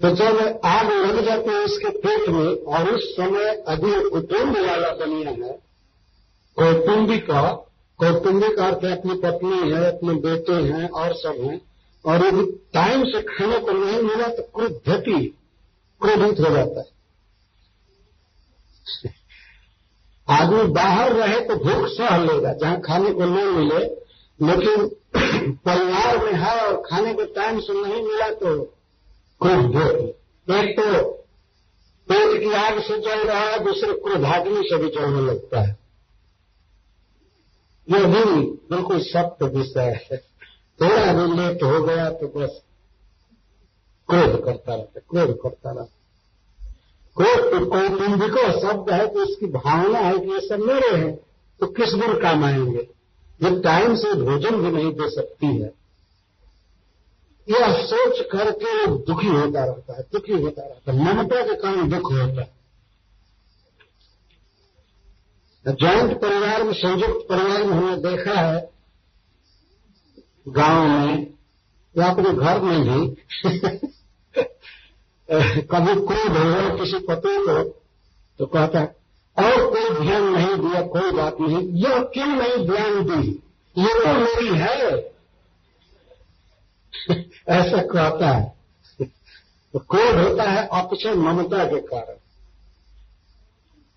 तो 0.00 0.10
जब 0.10 0.60
आग 0.64 0.90
लग 0.92 1.24
जाती 1.24 1.50
है 1.50 1.64
इसके 1.64 1.90
पेट 1.98 2.28
में 2.28 2.74
और 2.74 2.88
उस 2.90 3.04
समय 3.16 3.64
अधिक 3.68 4.08
कुटुंब 4.12 4.56
वाला 4.56 4.90
बनिया 4.94 5.30
है, 5.30 5.52
कौटुंबिका, 6.56 7.42
कौटुंबिक 8.00 8.58
अर्थ 8.58 8.84
है 8.84 8.90
अपनी 8.98 9.14
पत्नी 9.14 9.70
है, 9.70 9.84
अपने 9.86 10.14
बेटे 10.14 10.52
हैं 10.52 10.88
और 10.90 11.14
सब 11.14 11.40
हैं, 11.40 11.60
और 12.04 12.26
यदि 12.26 12.44
टाइम 12.74 13.04
से 13.04 13.22
खाने 13.22 13.58
को 13.58 13.72
नहीं 13.72 14.02
मिला 14.02 14.28
तो 14.28 14.42
क्रोधति 14.42 15.18
क्रोधित 16.00 16.40
हो 16.40 16.54
जाता 16.54 16.80
है। 16.80 16.94
आदमी 20.28 20.62
बाहर 20.62 21.12
रहे 21.12 21.40
तो 21.40 21.54
भूख 21.56 21.88
सह 21.88 22.16
लेगा, 22.18 22.52
जहाँ 22.52 22.80
खाने 22.80 23.10
को 23.10 23.24
नहीं 23.24 23.46
मिले, 23.46 23.84
लेकिन 24.40 24.88
परिवार 25.66 26.24
में 26.24 26.32
है 26.32 26.60
और 26.60 26.82
खाने 26.86 27.12
को 27.14 27.24
टाइम 27.24 27.60
से 27.60 27.72
नहीं 27.72 28.02
मिला 28.02 28.30
तो 28.30 28.75
क्रोध। 29.42 29.76
एक 30.54 30.80
तो 30.80 31.04
पेट 32.08 32.40
की 32.40 32.52
आग 32.52 32.80
से 32.80 33.00
चल 33.00 33.26
रहा 33.28 33.40
है, 33.40 33.64
दूसरे 33.64 33.92
क्रोधाग्नि 33.92 34.62
से 34.64 34.76
भी 34.76 34.88
चलने 34.88 35.20
लगता 35.20 35.60
है। 35.60 35.78
ये 37.88 38.06
भी 38.06 38.42
बिल्कुल 38.70 39.00
सत्य 39.00 39.46
विषय 39.46 40.08
है। 40.12 40.16
थोड़ा 40.80 41.12
भी 41.12 41.36
लेट 41.36 41.62
हो 41.62 41.82
गया 41.82 42.10
तो 42.10 42.26
बस 42.26 42.62
क्रोध 44.08 44.44
करता 44.44 44.74
रहता 44.74 45.00
क्रोध 45.00 45.38
करता 45.42 45.70
रहता 45.70 45.92
क्रोध 47.16 47.50
तो 47.52 47.66
कौटुंबिको 47.66 48.60
शब्द 48.60 48.90
है 48.90 49.06
तो 49.06 49.22
इसकी 49.22 49.46
भावना 49.46 49.98
है 49.98 50.18
कि 50.18 50.26
ये 50.26 50.40
सब 50.40 50.58
मेरे 50.60 50.96
हैं 50.96 51.16
तो 51.60 51.66
किस 51.66 51.88
दिन 51.88 52.14
काम 52.14 52.44
आएँगे? 52.44 52.88
जब 53.42 53.62
टाइम 53.62 53.96
से 53.96 54.12
भोजन 54.12 54.56
भी 54.56 54.70
नहीं 54.70 54.92
दे 54.92 55.10
सकती 55.10 55.46
है। 55.46 55.85
यह 57.48 57.86
सोच 57.86 58.26
करके 58.32 58.86
दुखी 58.86 59.26
होता 59.26 59.64
रहता 59.64 59.96
है, 59.96 60.02
दुखी 60.12 60.32
होता 60.32 60.62
रहता 60.62 60.92
है। 60.92 61.04
ममता 61.04 61.42
के 61.42 61.54
कारण 61.54 61.88
दुख 61.88 62.12
होता 62.12 62.40
है। 62.40 62.56
ज्वाइंट 65.68 66.20
परिवार 66.20 66.62
में, 66.62 66.72
संयुक्त 66.72 67.26
परिवार 67.28 67.64
में 67.64 67.76
हमने 67.76 67.96
देखा 67.96 68.40
है, 68.40 68.70
गाँव 70.48 70.88
में 70.88 71.34
या 71.98 72.10
अपने 72.10 72.32
घर 72.32 72.60
में 72.60 72.80
भी, 72.80 73.08
कभी 75.60 75.94
क्रोध 75.94 76.36
हो 76.36 76.84
किसी 76.84 76.98
पति 76.98 77.36
को 77.38 77.64
तो 78.38 78.46
कहता 78.46 78.80
है, 78.80 78.96
और 79.38 79.70
कोई 79.70 80.06
ध्यान 80.06 80.22
नहीं 80.22 80.56
दिया, 80.56 80.82
कोई 80.82 81.10
बात 81.10 81.36
नहीं। 81.40 81.68
यह 81.68 81.98
क्यों 81.98 82.26
नहीं 82.26 82.68
ध्यान 82.68 83.04
दी? 83.04 83.42
ये 83.78 83.88
तो 83.88 84.12
मेरी 84.12 84.58
है। 84.58 85.15
ऐसा 87.48 87.82
कहता 87.82 88.30
है। 88.30 88.56
तो 89.72 89.78
क्रोध 89.78 90.28
होता 90.28 90.42
है 90.42 90.68
अपचय 90.72 91.14
ममता 91.14 91.64
के 91.64 91.80
कारण। 91.80 92.16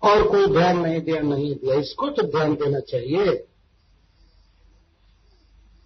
और 0.02 0.28
कोई 0.28 0.46
ध्यान 0.46 0.78
नहीं 0.78 1.00
दिया 1.00 1.20
नहीं 1.20 1.54
दिया। 1.54 1.74
इसको 1.74 2.08
तो 2.08 2.22
ध्यान 2.22 2.54
देना 2.54 2.80
चाहिए। 2.80 3.46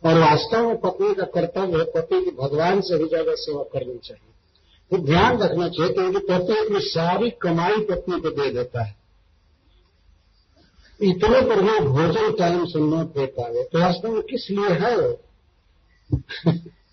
और 0.03 0.19
वास्तव 0.19 0.69
में 0.69 0.81
पत्नी 0.81 1.15
का 1.15 1.23
कर्तव्य 1.23 1.79
है, 1.79 1.85
पति 1.85 2.25
की 2.25 2.31
भगवान 2.31 2.81
से 2.81 2.99
भी 2.99 3.09
ज़्यादा 3.09 3.35
सेवा 3.35 3.63
करनी 3.63 3.99
चाहिए। 3.99 4.31
तो 4.91 5.07
ध्यान 5.07 5.39
रखना 5.39 5.69
चाहिए, 5.69 5.93
क्योंकि 5.93 6.19
पति 6.19 6.59
अपनी 6.59 6.81
सारी 6.81 7.31
कमाई 7.31 7.81
पत्नी 7.81 8.21
को 8.21 8.31
दे 8.31 8.51
देता 8.51 8.85
है। 8.85 9.05
इतने 11.01 11.41
पर 11.41 11.61
वो 11.61 11.91
भोजन 11.91 12.33
टाइम 12.33 12.65
से 12.65 12.79
न 12.79 13.05
दे 13.05 13.27
पावे 13.27 13.63
तो 13.65 13.81
वास्तव 13.81 14.09
में 14.09 14.23
किस 14.23 14.51
लिए 14.51 14.69
है 14.69 14.97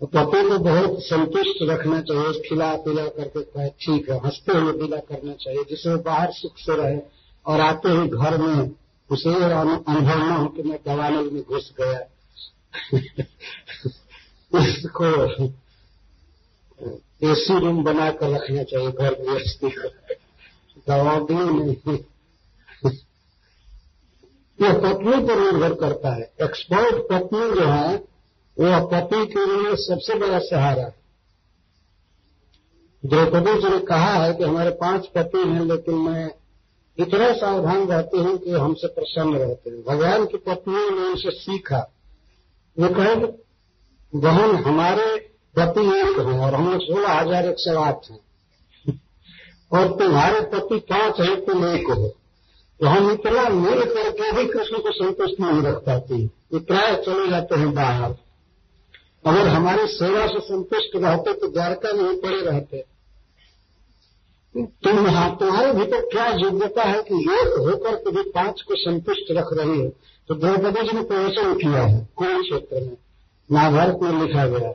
तो 0.00 0.06
पति 0.06 0.48
को 0.48 0.58
बहुत 0.58 1.02
संतुष्ट 1.02 1.58
रखना 1.62 2.00
चाहिए 2.00 2.48
खिला 2.48 2.76
पिला 2.76 3.06
करके 3.06 3.42
कहे, 3.42 3.68
ठीक 3.68 4.10
है, 4.10 4.18
हँसते 4.18 4.58
हुए 4.58 4.72
विदा 4.72 4.96
करना 4.96 5.32
चाहिए, 5.32 5.64
जिससे 5.70 5.90
वो 5.90 5.98
बाहर 5.98 6.32
सुख 6.32 6.52
से 6.56 6.76
रहे 6.76 6.98
और 7.46 7.60
आते 7.60 7.88
ही 7.88 8.08
घर 8.08 8.38
में 8.38 8.70
उसे 9.10 9.34
अनुभव 9.34 10.18
न 10.18 10.30
हो 10.30 10.46
कि 10.46 10.62
मैं 10.62 10.78
दवानल 10.86 11.30
में 11.30 11.42
घुस 11.42 11.72
गया। 11.80 12.00
उसको 14.54 15.32
एसी 17.22 17.58
रूम 17.58 17.84
बनाकर 17.84 18.28
रखना 18.28 18.62
चाहिए 18.62 18.92
घर 18.92 19.14
गृहस्थी 19.14 19.70
को। 19.70 19.88
दवा 20.88 21.20
भी 21.20 21.34
नहीं। 21.34 21.98
यह 24.62 24.72
पत्नी 24.72 25.26
पर 25.26 25.40
निर्भर 25.40 25.74
करता 25.74 26.14
है। 26.14 26.32
एक्सपर्ट 26.42 26.94
पत्नी 26.94 27.60
जो 27.60 27.66
है 27.66 28.15
वह 28.60 28.80
पति 28.84 29.26
के 29.26 29.46
लिए 29.46 29.76
सबसे 29.76 30.18
बड़ा 30.18 30.38
सहारा 30.38 30.82
है। 30.82 30.94
द्रौपदी 33.04 33.60
जी 33.60 33.68
ने 33.68 33.78
कहा 33.78 34.12
है 34.12 34.34
कि 34.34 34.44
हमारे 34.44 34.70
पाँच 34.70 35.06
पति 35.06 35.38
हैं, 35.38 35.64
लेकिन 35.64 35.94
मैं 35.94 36.30
इतना 36.98 37.32
सावधान 37.32 37.88
रहती 37.88 38.18
हूँ 38.18 38.38
कि 38.38 38.50
हमसे 38.50 38.86
प्रसन्न 38.86 39.36
रहते 39.36 39.70
हैं। 39.70 39.82
भगवान 39.82 40.26
की 40.26 40.36
पत्नी 40.36 40.90
ने 40.90 41.08
उनसे 41.08 41.30
सीखा। 41.30 41.92
वो 42.78 42.88
कहे, 42.88 43.14
बहन, 44.20 44.56
हमारे 44.56 45.16
पति 45.56 45.80
एक 45.80 46.18
हैं 46.18 46.38
और 46.38 46.54
हम 46.54 46.70
लोग 46.72 46.80
सोलह 46.80 47.08
हज़ार 47.08 47.46
एक 47.46 47.56
सौ 47.58 47.80
आठ 47.80 48.10
हैं। 48.10 48.20
और 49.72 49.88
तुम्हारे 49.88 50.40
पति 50.40 50.78
पाँच 50.78 51.20
हैं, 51.20 51.44
तुम 51.44 51.66
एक 51.66 51.90
हो। 51.90 52.08
तो 52.80 52.86
हम 52.86 53.10
इतना 53.10 53.48
मिल 53.48 53.84
करके 53.84 54.32
भी 54.32 54.44
कृष्ण 54.44 54.78
को 54.78 54.92
संतुष्ट 54.92 55.40
नहीं 55.40 55.62
रख 55.62 55.76
पाती। 55.76 56.30
इतना 56.54 56.94
चले 56.94 57.28
जाते 57.28 57.54
हैं 57.54 57.74
बाहर। 57.74 58.14
अगर 59.26 59.48
हमारी 59.48 59.86
सेवा 59.88 60.26
से 60.26 60.40
संतुष्ट 60.40 60.96
रहते 60.96 61.32
तो 61.32 61.48
द्वारका 61.48 61.92
नहीं 61.92 62.16
पड़े 62.20 62.40
रहते। 62.40 62.84
तुम 64.54 65.06
हाँ 65.06 65.36
तुम्हारे 65.36 65.72
भीतर 65.72 66.00
क्या 66.06 66.26
योग्यता 66.34 66.82
है 66.82 67.02
कि 67.02 67.14
एक 67.32 67.56
होकर 67.58 67.96
के 67.96 68.10
भी 68.10 68.22
पाँच 68.30 68.62
को 68.62 68.76
संतुष्ट 68.76 69.32
रख 69.32 69.48
रही 69.52 69.80
है? 69.80 69.88
तो 70.28 70.34
द्रौपदी 70.34 70.82
जी 70.82 70.96
ने 70.96 71.02
प्रवचन 71.02 71.54
किया 71.54 71.82
है 71.82 72.08
कौन 72.16 72.42
क्षेत्र 72.42 72.80
में। 72.80 72.96
महाभारत 73.50 73.98
में 74.02 74.12
लिखा 74.22 74.46
गया 74.46 74.72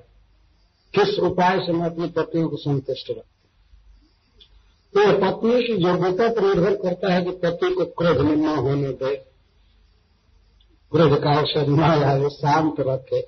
किस 0.93 1.19
उपाय 1.19 1.59
से 1.59 1.73
मैं 1.73 1.85
अपनी 1.85 2.07
पत्नियों 2.07 2.49
को 2.49 2.57
संतुष्ट 2.57 3.09
रखती 3.09 3.29
तो 4.93 5.11
पत्नी 5.19 5.61
की 5.63 5.73
योग्यता 5.83 6.27
पर 6.29 6.43
निर्भर 6.43 6.75
करता 6.75 7.13
है 7.13 7.23
कि 7.23 7.31
पति 7.43 7.73
को 7.73 7.85
क्रोध 7.85 8.25
में 8.25 8.35
न 8.35 8.55
होने 8.57 8.89
दे। 8.93 9.15
क्रोध 10.91 11.21
का 11.23 11.37
अवसर 11.39 11.67
न 11.67 11.79
आए, 11.81 12.29
शांत 12.29 12.75
रखे। 12.79 13.21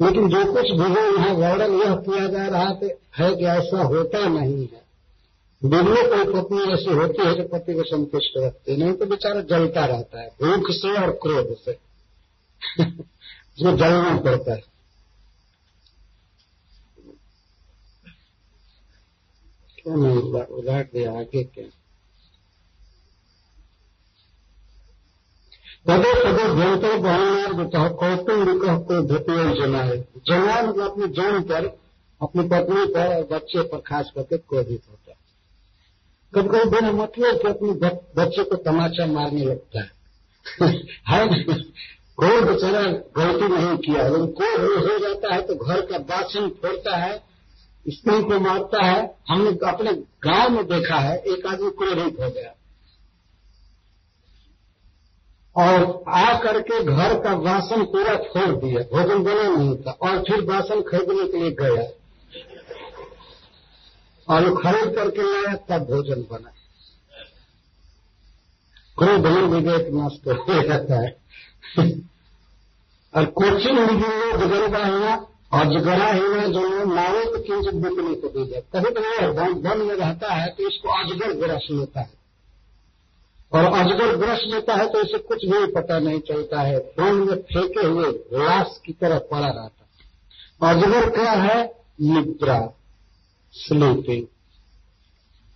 लेकिन 0.00 0.28
जो 0.28 0.52
कुछ 0.52 0.70
भगवान 0.72 1.14
यहाँ 1.14 1.34
वर्णन 1.34 1.74
यह 1.74 1.94
किया 1.94 2.28
जा 2.28 2.46
रहा 2.46 2.68
है 3.16 3.36
कि 3.36 3.44
ऐसा 3.44 3.82
होता 3.82 4.28
नहीं 4.28 4.68
है। 4.68 4.82
बिगड़े 5.64 6.02
कोई 6.02 6.24
पत्नी 6.24 6.72
ऐसी 6.72 6.90
होती 6.90 7.26
है 7.26 7.34
जो 7.34 7.48
पति 7.48 7.74
को 7.74 7.82
संतुष्ट 7.82 8.32
रखती 8.36 8.72
है। 8.72 8.78
नहीं 8.78 8.92
तो 8.92 9.06
बेचारा 9.06 9.40
जलता 9.40 9.86
रहता 9.86 10.20
है, 10.20 10.28
भूख 10.28 10.70
से 10.70 11.00
और 11.00 11.10
क्रोध 11.10 11.56
से। 11.56 11.78
जो 13.58 13.76
जलना 13.76 14.16
पड़ता 14.16 14.54
है। 14.54 14.64
क्यों 19.78 19.96
नहीं 19.96 20.82
दिया 20.82 21.18
आगे 21.18 21.44
क्या? 21.44 21.81
पदे 25.88 26.24
पदे 26.24 26.54
भयंकर 26.54 26.96
बहुमार्ग 26.96 27.92
कौटुंबिक 27.96 28.62
को 28.62 29.02
धुपियल 29.02 29.62
जना 29.62 29.78
है। 29.78 30.08
जना 30.26 30.62
मतलब 30.62 30.90
अपनी 30.90 31.06
जन 31.06 31.40
पर, 31.40 31.78
अपनी 32.22 32.48
पत्नी 32.48 32.86
पर 32.86 33.16
और 33.16 33.28
बच्चे 33.32 33.62
पर 33.62 33.78
खास 33.78 34.12
करके 34.14 34.36
क्रोधित 34.36 34.82
होता 34.90 35.10
है। 35.10 35.16
कभी 36.34 36.58
कभी 36.58 36.70
बिना 36.70 36.92
मतलब 36.92 37.40
कि 37.40 37.48
अपने 37.48 37.72
बच्चे 38.22 38.44
को 38.44 38.56
तमाचा 38.56 39.06
मारने 39.06 39.44
लगता 39.44 39.80
है। 39.80 39.90
है 41.08 41.44
कोई 42.16 42.40
बेचारा 42.40 42.82
गलती 42.82 43.48
नहीं 43.48 43.76
किया। 43.76 44.08
लेकिन 44.08 44.26
कोई 44.26 44.66
हो 44.76 44.98
जाता 44.98 45.34
है 45.34 45.42
तो 45.42 45.54
घर 45.54 45.80
का 45.80 45.98
बासन 45.98 46.48
फोड़ता 46.48 46.96
है, 46.96 47.22
स्त्री 47.88 48.22
को 48.22 48.40
मारता 48.40 48.84
है। 48.84 49.14
हमने 49.28 49.50
अपने 49.50 49.92
गाँव 50.30 50.50
में 50.50 50.64
देखा 50.64 50.96
है, 50.96 51.18
एक 51.18 51.46
आदमी 51.46 51.70
क्रोधित 51.70 52.16
हो 52.20 52.30
गया 52.30 52.54
और 55.56 56.04
आ 56.08 56.38
करके 56.38 56.82
घर 56.84 57.18
का 57.20 57.34
बासन 57.36 57.84
पूरा 57.84 58.14
छोड़ 58.16 58.54
दिया। 58.56 58.82
भोजन 58.92 59.22
बना 59.22 59.48
नहीं 59.48 59.76
था 59.76 59.90
और 60.02 60.18
फिर 60.18 60.40
बासन 60.40 60.80
खरीदने 60.82 61.26
के 61.28 61.38
लिए 61.38 61.50
गया। 61.50 61.82
और 64.28 64.48
खरीद 64.56 64.94
करके 64.94 65.22
लाया, 65.22 65.54
तब 65.68 65.84
भोजन 65.84 66.24
बना। 66.30 66.52
क्रोध 68.98 69.26
में 69.26 69.42
विवेक 69.42 69.88
नष्ट 69.92 70.28
हो 70.28 70.62
जाता 70.62 71.02
है। 71.02 71.10
और 73.14 73.24
कोचिंग 73.24 73.78
मिगिलो 73.78 74.36
जगरबा 74.38 74.84
हिना 74.84 75.14
और 75.52 75.64
जगरा 75.72 76.06
हिना 76.06 76.46
जो 76.46 76.60
नावे 76.84 77.24
तो 77.24 77.38
किंचित 77.38 77.74
बिकने 77.74 78.14
को 78.14 78.28
दी 78.28 78.50
जाए 78.50 78.62
कभी 78.72 78.90
कभी 78.90 79.26
वन 79.60 79.86
में 79.86 79.94
रहता 79.94 80.32
है 80.34 80.48
तो 80.48 80.68
इसको 80.68 80.88
अजगर 80.92 81.32
ग्रस 81.32 81.68
लेता 81.70 82.00
है। 82.00 82.21
और 83.52 83.64
अजगर 83.64 84.16
ग्रस 84.16 84.42
लेता 84.46 84.74
है 84.74 84.86
तो 84.88 85.00
इसे 85.00 85.18
कुछ 85.18 85.44
भी 85.44 85.66
पता 85.72 85.98
नहीं 85.98 86.20
चलता 86.20 86.60
है। 86.60 86.78
वन 86.98 87.14
में 87.20 87.36
फेंके 87.42 87.86
हुए 87.86 88.10
लाश 88.32 88.80
की 88.86 88.92
तरह 88.92 89.18
पड़ा 89.30 89.46
रहता 89.46 89.62
है। 89.62 90.74
अजगर 90.74 91.08
क्या 91.10 91.32
है? 91.32 91.64
निद्रा 92.00 92.60
स्लीपिंग 93.54 94.26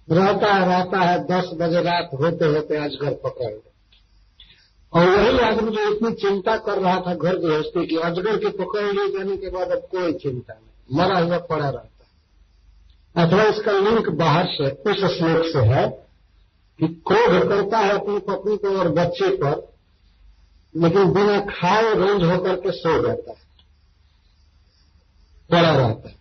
रहता 0.09 0.53
है 0.55 0.67
रहता 0.67 1.01
है, 1.01 1.19
दस 1.25 1.51
बजे 1.55 1.83
रात 1.83 2.11
होते 2.21 2.45
होते 2.45 2.77
अजगर 2.77 3.15
पकड़ 3.25 3.55
और 4.93 5.07
वही 5.07 5.39
आदमी 5.39 5.71
जो 5.71 5.95
इतनी 5.95 6.13
चिंता 6.13 6.57
कर 6.57 6.79
रहा 6.79 7.01
था 7.01 7.15
घर 7.15 7.37
गृहस्थी 7.37 7.87
की, 7.87 7.97
अजगर 7.97 8.37
के 8.37 8.49
पकड़ 8.49 8.83
लिए 8.83 9.09
जाने 9.09 9.37
के 9.37 9.51
बाद 9.51 9.71
अब 9.71 9.89
कोई 9.91 10.13
चिंता 10.13 10.55
नहीं, 10.55 10.99
मरा 10.99 11.19
हुआ 11.19 11.39
पड़ा 11.39 11.69
रहता 11.69 12.05
है। 13.19 13.27
अथवा 13.27 13.43
इसका 13.45 13.73
लिंक 13.73 14.09
बाहर 14.09 14.47
से, 14.47 14.71
उस 14.91 15.05
श्लोक 15.17 15.47
से 15.53 15.59
है 15.67 16.06
कि 16.81 17.03
क्रोध 17.07 17.49
करता 17.49 17.79
है 17.79 17.91
अपनी 17.91 18.19
पत्नी 18.19 18.57
को 18.57 18.79
और 18.79 18.89
बच्चे 18.89 19.37
पर 19.37 19.77
लेकिन 20.77 21.13
बिना 21.13 21.41
खाए 21.41 21.95
रेंज 21.95 22.25
होकर 22.25 22.57
के 22.57 22.71
सो 22.71 23.07
जाता 23.07 23.31
है। 23.31 23.47
पड़ा 25.51 25.77
रहता 25.77 26.09
है। 26.09 26.17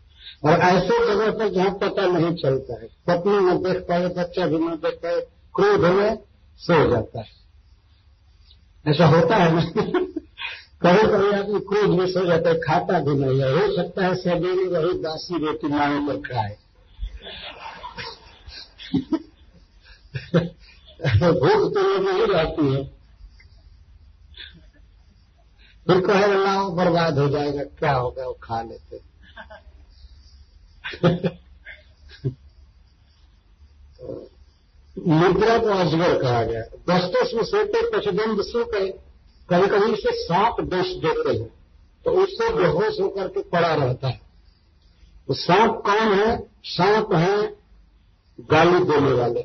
और 0.45 0.59
ऐसे 0.59 1.07
जगह 1.07 1.31
पर 1.31 1.49
जहाँ 1.49 1.71
पता 1.71 2.05
नहीं 2.05 2.35
चलता 2.35 2.73
है, 2.73 2.87
पत्नी 3.07 3.37
न 3.37 3.57
देख 3.57 3.77
पाए, 3.77 4.07
बच्चा 4.07 4.47
भी 4.47 4.57
न 4.57 4.67
देख 4.67 4.93
पाए, 4.93 5.21
क्रोध 5.55 5.79
में 5.79 6.17
सो 6.57 6.91
जाता 6.91 7.19
है। 7.19 7.27
ऐसा 8.87 9.05
होता 9.05 9.35
है 9.35 9.55
ना? 9.55 9.61
कभी 10.81 11.07
कभी 11.07 11.39
आदमी 11.39 11.59
क्रोध 11.59 11.99
में 11.99 12.07
सो 12.07 12.25
जाता 12.25 12.49
है, 12.49 12.55
खाता 12.55 12.99
भी 12.99 13.15
नहीं 13.15 13.39
है। 13.39 13.51
हो 13.51 13.75
सकता 13.75 14.05
है 14.05 14.15
सवेरे 14.15 14.79
वही 14.79 14.99
दासी 14.99 15.45
रोटी 15.45 15.67
मांग 15.67 16.07
पर 16.07 16.15
खाए। 16.15 16.57
भूख 20.35 21.73
तो 21.73 21.81
नहीं 21.99 22.27
रहती 22.27 22.73
है। 22.73 22.83
फिर 25.87 25.99
कहे 26.01 26.27
लाओ 26.35 26.69
बर्बाद 26.71 27.19
हो 27.19 27.27
जाएगा, 27.29 27.63
क्या 27.79 27.93
होगा, 27.93 28.25
वो 28.25 28.33
खा 28.43 28.61
लेते। 28.61 29.01
मुद्रा 34.97 35.57
को 35.57 35.69
अजगर 35.69 36.21
कहा 36.21 36.43
गया। 36.43 36.61
दस्तों 36.89 37.37
में 37.37 37.43
सोते 37.43 37.81
पशुदंड 37.89 38.41
सुख 38.41 38.75
है 38.75 38.87
कभी 39.49 39.67
कभी 39.67 39.91
इसे 39.93 40.11
सांप 40.13 40.61
दोष 40.61 40.87
देते 41.03 41.29
हैं 41.31 41.49
तो 42.05 42.11
उससे 42.23 42.53
बेहोश 42.53 42.99
होकर 42.99 43.27
के 43.27 43.41
पड़ा 43.41 43.73
रहता 43.75 44.07
है। 44.07 44.21
तो 45.27 45.33
सांप 45.33 45.81
कौन 45.85 46.13
है? 46.13 46.37
सांप 46.65 47.13
है 47.13 47.37
गाली 48.51 48.83
देने 48.83 49.11
वाले। 49.11 49.41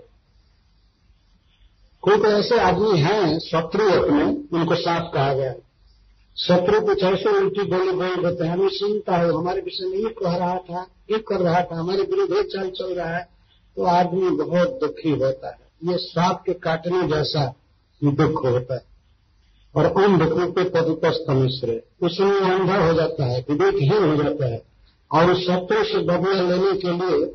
कोई 2.03 2.17
तो 2.17 2.25
ऐसे 2.25 2.59
आदमी 2.59 2.99
हैं, 2.99 3.39
शत्रु 3.39 3.85
अपने, 3.85 4.25
उनको 4.59 4.75
साफ़ 4.75 5.15
कहा 5.15 5.35
गया। 5.35 5.55
शत्रु 6.39 6.81
कुछ 6.81 7.03
ऐसे 7.03 7.29
उल्टी 7.29 7.67
गोली 7.67 7.93
बोल 7.93 8.31
देते 8.31 8.45
हैं। 8.45 8.53
हमें 8.53 8.69
सुनता 8.69 9.17
है, 9.17 9.29
हमारे 9.29 9.61
विषय 9.61 9.87
में 9.87 9.99
ये 9.99 10.09
कह 10.09 10.37
रहा 10.37 10.59
था, 10.59 10.87
ये 11.11 11.19
कर 11.19 11.41
रहा 11.41 11.61
था, 11.61 11.77
हमारे 11.77 12.03
विरुद्ध 12.03 12.35
एक 12.35 12.47
चाल 12.47 12.71
चल 12.71 12.95
रहा 12.95 13.17
है। 13.17 13.29
तो 13.77 13.85
आदमी 13.85 14.31
बहुत 14.31 14.69
दुखी 14.69 15.11
होता 15.11 15.51
है। 15.51 15.59
ये 15.85 15.99
सांप 15.99 16.43
के 16.47 16.53
काटने 16.53 17.09
जैसा 17.09 17.55
दुख 18.05 18.45
होता 18.45 18.75
है। 18.75 18.85
और 19.77 19.87
उन 19.87 20.21
अंध 20.21 20.53
पे 20.53 20.65
पदुपस्थ 20.65 21.31
मिश्र। 21.31 21.83
उसमें 22.03 22.41
अंधा 22.41 22.87
हो 22.87 22.93
जाता 22.93 23.25
है, 23.25 23.47
विवेकहीन 23.51 24.05
हो 24.05 24.23
जाता 24.23 24.47
है। 24.47 24.63
और 25.13 25.33
उस 25.33 25.47
शत्रु 25.47 25.85
से 25.85 25.99
बदला 25.99 26.41
लेने 26.41 26.77
के 26.77 26.93
लिए 26.93 27.35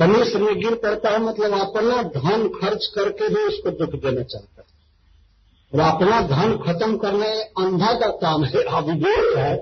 तमिश्र 0.00 0.38
में 0.38 0.60
गिर 0.60 0.74
पड़ता 0.74 1.10
है 1.10 1.18
मतलब 1.18 1.52
अपना 1.60 2.02
धन 2.02 2.48
खर्च 2.48 2.86
करके 2.86 3.28
भी 3.28 3.40
उसको 3.40 3.70
दुख 3.70 4.02
देना 4.02 4.22
चाहता 4.22 4.62
है। 4.62 4.68
और 5.72 5.94
अपना 5.94 6.20
धन 6.20 6.56
खत्म 6.56 6.96
करने 6.96 7.28
अंधा 7.40 7.92
का 7.92 8.08
काम 8.08 8.44
है, 8.44 8.62
अविवेक 8.62 9.36
है। 9.38 9.54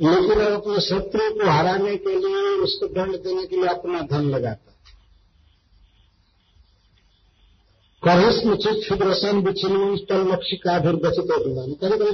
लेकिन 0.00 0.40
अपने 0.40 0.80
शत्रु 0.80 1.30
को 1.30 1.50
हराने 1.50 1.96
के 1.96 2.14
लिए, 2.16 2.56
उसको 2.56 2.86
दंड 2.86 3.16
देने 3.16 3.46
के 3.46 3.56
लिए 3.56 3.66
अपना 3.66 4.00
धन 4.00 4.30
लगाता 4.30 4.66
कहिष्म 8.02 8.54
चित 8.56 8.82
क्षुद्र 8.82 9.06
रसन 9.06 9.36
विचिन्न 9.36 9.96
तल 9.96 10.32
लक्षिका 10.32 10.78
भी 10.78 10.88
बचित 10.88 11.26
कभी 11.30 11.98
कभी 11.98 12.12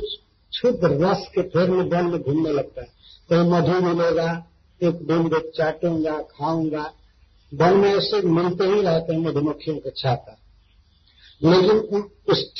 क्षुद्र 0.52 0.88
रस 1.04 1.28
के 1.34 1.42
फेर 1.42 1.70
में 1.70 1.84
वन 1.84 2.04
में 2.04 2.22
घूमने 2.22 2.52
लगता 2.52 2.80
है। 2.80 2.88
कहीं 3.30 3.50
मधु 3.50 3.80
मिलेगा, 3.86 4.46
एक 4.82 4.94
दिन 5.06 5.28
चाटूँगा, 5.56 6.18
खाऊँगा 6.18 6.92
वन 7.54 7.76
में 7.76 7.94
ऐसे 7.94 8.22
मिलते 8.22 8.64
ही 8.64 8.82
रहते 8.82 9.12
हैं 9.12 9.20
मधुमक्खियों 9.20 9.76
का 9.76 9.90
छाता। 9.90 10.38
लेकिन 11.42 12.10
उस 12.28 12.54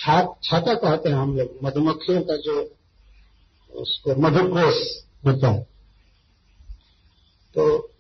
छाता 0.45 0.75
कहते 0.75 1.09
हैं 1.09 1.17
हम 1.17 1.39
लोग, 1.39 1.59
मधुमक्खियों 1.65 2.23
का 2.23 2.37
जो 2.37 2.71
उसको 3.75 4.15
मधुकोश 4.21 5.05
होता 5.27 5.49
है। 5.49 5.67
तो 7.55 7.93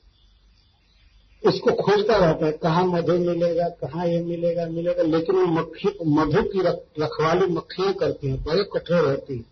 उसको 1.46 1.72
खोजता 1.72 2.16
रहता 2.16 2.46
है, 2.46 2.52
कहाँ 2.52 2.86
मधु 2.86 3.12
मिलेगा, 3.12 3.68
कहाँ 3.68 4.06
ये 4.06 4.22
मिलेगा 4.22 4.66
मिलेगा। 4.66 5.02
लेकिन 5.02 5.36
वो 5.36 5.46
मक्खी 5.46 5.88
मधु 6.06 6.42
की 6.42 6.60
रखवाली 7.02 7.46
मक्खियाँ 7.46 7.94
करती 7.94 8.28
हैं, 8.28 8.44
बड़े 8.44 8.64
कठोर 8.64 9.10
होती 9.10 9.36
है। 9.36 9.44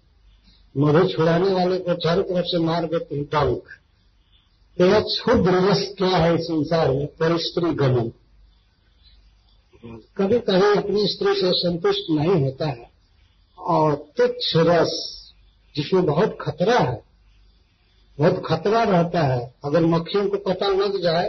मधु 0.76 1.08
छुड़ाने 1.08 1.54
वाले 1.54 1.78
को 1.78 1.94
चारों 1.94 2.22
तरफ़ 2.22 2.46
से 2.46 2.58
मार 2.58 2.84
देते 2.84 3.16
हैं 3.16 3.24
डंक 3.24 3.64
तो 4.78 4.86
यह 4.86 5.00
क्षुद्र 5.00 5.50
रस 5.50 5.94
क्या 5.98 6.16
है 6.16 6.38
संसार 6.38 6.92
में? 6.92 7.06
पर 7.06 7.38
स्त्री 7.38 7.74
गमन। 7.74 8.12
कभी 10.16 10.38
कभी 10.38 10.78
अपनी 10.78 11.06
स्त्री 11.06 11.34
से 11.34 11.50
संतुष्ट 11.52 12.02
नहीं 12.10 12.42
होता 12.42 12.66
है। 12.66 12.90
और 13.58 13.94
तुच्छ 13.94 14.52
रस, 14.56 15.14
जिसमें 15.76 16.06
बहुत 16.06 16.38
खतरा 16.40 16.78
है, 16.78 17.02
बहुत 18.18 18.42
खतरा 18.46 18.82
रहता 18.82 19.20
है, 19.20 19.54
अगर 19.64 19.80
मक्खियों 19.80 20.28
को 20.28 20.36
पता 20.36 20.68
लग 20.68 21.02
जाए 21.02 21.28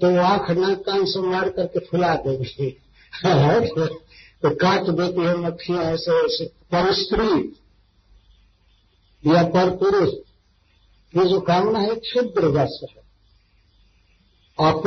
तो 0.00 0.20
आँख 0.20 0.50
नाक 0.50 0.78
कान 0.78 1.04
से 1.04 1.20
मार 1.20 1.48
करके 1.48 1.78
फुला 1.78 2.14
देंगे। 2.14 2.70
तो 4.42 4.54
काट 4.54 4.82
देती 4.82 5.20
है 5.20 5.36
मक्खियाँ 5.36 5.84
ऐसे 5.84 6.26
ऐसे। 6.26 6.44
पर 6.44 6.94
स्त्री 6.94 7.56
या 9.32 9.42
पर 9.42 9.76
पुरुष 9.76 10.14
ये 11.14 11.24
जो 11.24 11.40
कामना 11.40 11.78
है 11.78 11.94
क्षुद्र 11.96 12.52
रस 12.54 12.80
है। 12.82 13.02
अप, 14.58 14.86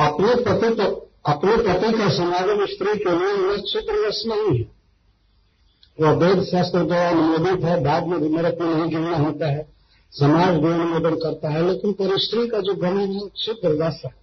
अपने 0.00 0.34
पति 0.44 0.74
तो 0.74 0.84
अपने 1.26 1.56
पति 1.56 1.92
का 1.98 2.08
समागम 2.08 2.66
स्त्री 2.66 2.98
के 2.98 3.10
लिए 3.10 3.32
वह 3.38 3.56
क्षुद्र 3.56 4.06
रस 4.06 4.22
नहीं 4.26 4.58
है। 4.58 4.68
वह 5.98 6.10
वेद 6.12 6.42
शास्त्र 6.44 6.84
द्वारा 6.84 7.08
अनुमोदित 7.08 7.64
है 7.64 7.82
बाद 7.84 8.06
में 8.06 8.20
भी 8.20 8.28
मेरे 8.28 8.50
को 8.50 8.64
नहीं 8.64 8.88
गिनना 8.90 9.16
होता 9.16 9.50
है। 9.50 9.68
समाज 10.12 10.56
भी 10.56 10.68
अनुमोदन 10.68 11.14
करता 11.16 11.48
है 11.48 11.66
लेकिन 11.66 11.92
पर 11.92 12.18
स्त्री 12.18 12.46
का 12.48 12.60
जो 12.60 12.74
गमन 12.74 13.12
है 13.12 13.28
क्षुद्र 13.28 13.76
रस 13.82 14.02
है। 14.04 14.14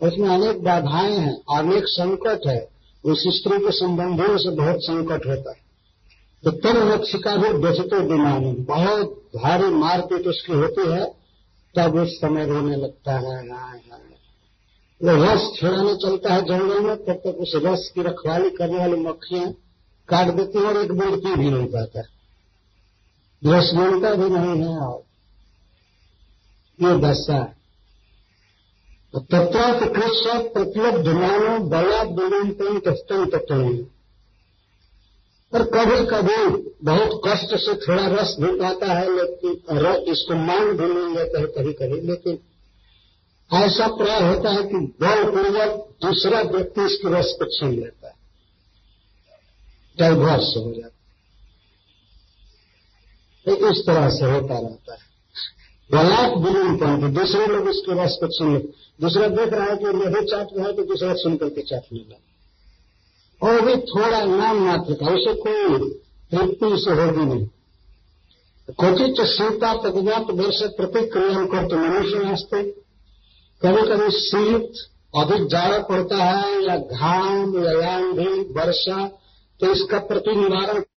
उसमें 0.00 0.28
अनेक 0.28 0.62
बाधाएँ 0.62 1.16
हैं 1.16 1.34
अनेक 1.58 1.84
संकट 1.88 2.46
है। 2.46 2.60
उस 3.04 3.22
स्त्री 3.28 3.58
के 3.58 3.72
संबंधों 3.72 4.36
से 4.38 4.50
बहुत 4.50 4.82
संकट 4.82 5.26
होता 5.26 5.50
है। 5.50 5.71
तो 6.44 6.50
तन 6.50 6.76
लक्षिका 6.88 7.36
भी 7.36 7.52
बेचते 7.58 8.00
दिमाग 8.08 8.42
बहुत 8.66 9.10
भारी 9.36 9.66
मारपीट 9.74 10.26
उसकी 10.26 10.52
होती 10.52 10.88
है, 10.90 11.04
तब 11.74 11.94
उस 11.94 12.16
समय 12.16 12.46
रोने 12.46 12.76
लगता 12.76 13.12
है। 13.12 13.36
हाय 13.50 13.78
हाय 13.90 14.00
वो 15.00 15.12
रस 15.22 15.46
छुड़ाने 15.56 15.94
चलता 15.94 16.34
है 16.34 16.42
जंगल 16.42 16.80
में, 16.80 16.96
तब 16.96 17.20
तक 17.24 17.38
उस 17.38 17.52
रस 17.64 17.90
की 17.94 18.02
रखवाली 18.02 18.50
करने 18.50 18.78
वाली 18.78 19.00
मक्खियाँ 19.00 19.50
काट 20.08 20.34
देती 20.34 20.58
हैं 20.58 20.66
और 20.66 20.76
एक 20.76 20.92
बूंद 20.92 21.16
पी 21.18 21.34
भी 21.34 21.50
नहीं 21.50 21.66
पाता। 21.66 22.00
रस 23.42 23.70
मिलता 23.74 24.14
भी 24.14 24.28
नहीं 24.30 24.62
है 24.62 24.76
और 24.78 25.02
ये 26.78 26.98
दशा 27.00 27.40
तत्र 29.14 29.88
कृष्ण 29.88 30.38
प्रतिलब्ध 30.48 31.08
मानो 31.08 31.58
बला 31.68 32.02
विलंपन 32.12 32.78
तस्तन 32.80 33.24
तत्व 33.30 33.62
और 35.54 35.62
कभी 35.62 36.06
कभी 36.06 36.36
बहुत 36.84 37.20
कष्ट 37.26 37.56
से 37.56 37.74
थोड़ा 37.74 38.06
रस 38.06 38.36
भी 38.40 38.60
पाता 38.60 38.92
है, 38.92 39.16
लेकिन 39.16 39.52
इसको 40.12 40.34
मान 40.34 40.72
भी 40.72 40.86
नहीं 40.94 41.16
लेते 41.16 41.38
हैं 41.38 41.48
कभी 41.48 41.72
कभी। 41.72 42.00
लेकिन 42.00 42.38
ऐसा 43.50 43.86
प्राय 43.86 44.20
होता 44.22 44.50
है 44.50 44.62
कि 44.62 44.74
बलपूर्वक 44.74 45.88
दूसरा 46.02 46.40
व्यक्ति 46.40 46.80
इसके 46.80 47.20
रस 47.20 47.36
को 47.38 47.44
छीन 47.44 47.80
लेता 47.80 48.08
है। 48.08 48.14
डाइवर्स 49.98 50.54
हो 50.56 50.72
जाता 50.72 50.98
है। 53.46 53.56
तो 53.56 53.70
इस 53.70 53.86
तरह 53.86 54.08
से 54.08 54.24
होता 54.24 54.58
रहता 54.58 54.92
है। 54.92 55.12
बलाक 55.92 56.38
बिलीन 56.38 56.76
पॉइंट 56.78 57.14
दूसरे 57.18 57.46
लोग 57.46 57.68
इसके 57.68 58.04
रस 58.04 58.16
को 58.20 58.28
छीन 58.28 58.72
दूसरा 59.00 59.28
देख 59.28 59.52
रहा 59.52 59.64
है 59.64 59.76
कि 59.76 59.84
यही 59.84 60.24
चाट 60.24 60.46
रहा 60.56 60.66
है 60.66 60.72
तो 60.72 60.82
दूसरा 60.82 61.14
सुन 61.14 61.36
करके 61.36 61.62
चाटने 61.62 61.98
लगा 61.98 62.31
और 63.42 63.60
भी 63.60 63.74
थोड़ा 63.86 64.24
नाम 64.26 64.58
मात्र 64.58 64.94
था 64.94 65.14
उसे 65.14 65.34
कोई 65.36 65.78
तृप्ति 66.30 66.70
से 66.78 66.92
होगी 66.92 67.24
नहीं। 67.24 67.46
क्वचित 68.68 69.20
सीता 69.28 69.72
प्रतिज्ञात 69.76 70.30
वर्ष 70.32 70.62
प्रतिक्रिया 70.76 71.44
करते 71.46 71.76
मनुष्य 71.78 72.24
हँसते 72.26 72.62
कभी 73.62 73.82
कभी 73.88 74.10
शीत 74.18 74.80
अधिक 75.14 75.46
जाड़ा 75.46 75.78
पड़ता 75.80 76.16
है, 76.16 76.62
या 76.64 76.76
घाम, 76.76 77.58
या 77.58 77.90
आंधी 77.94 78.30
वर्षा 78.52 79.06
तो 79.60 79.72
इसका 79.72 79.98
प्रति 79.98 80.36
निवारण 80.36 80.82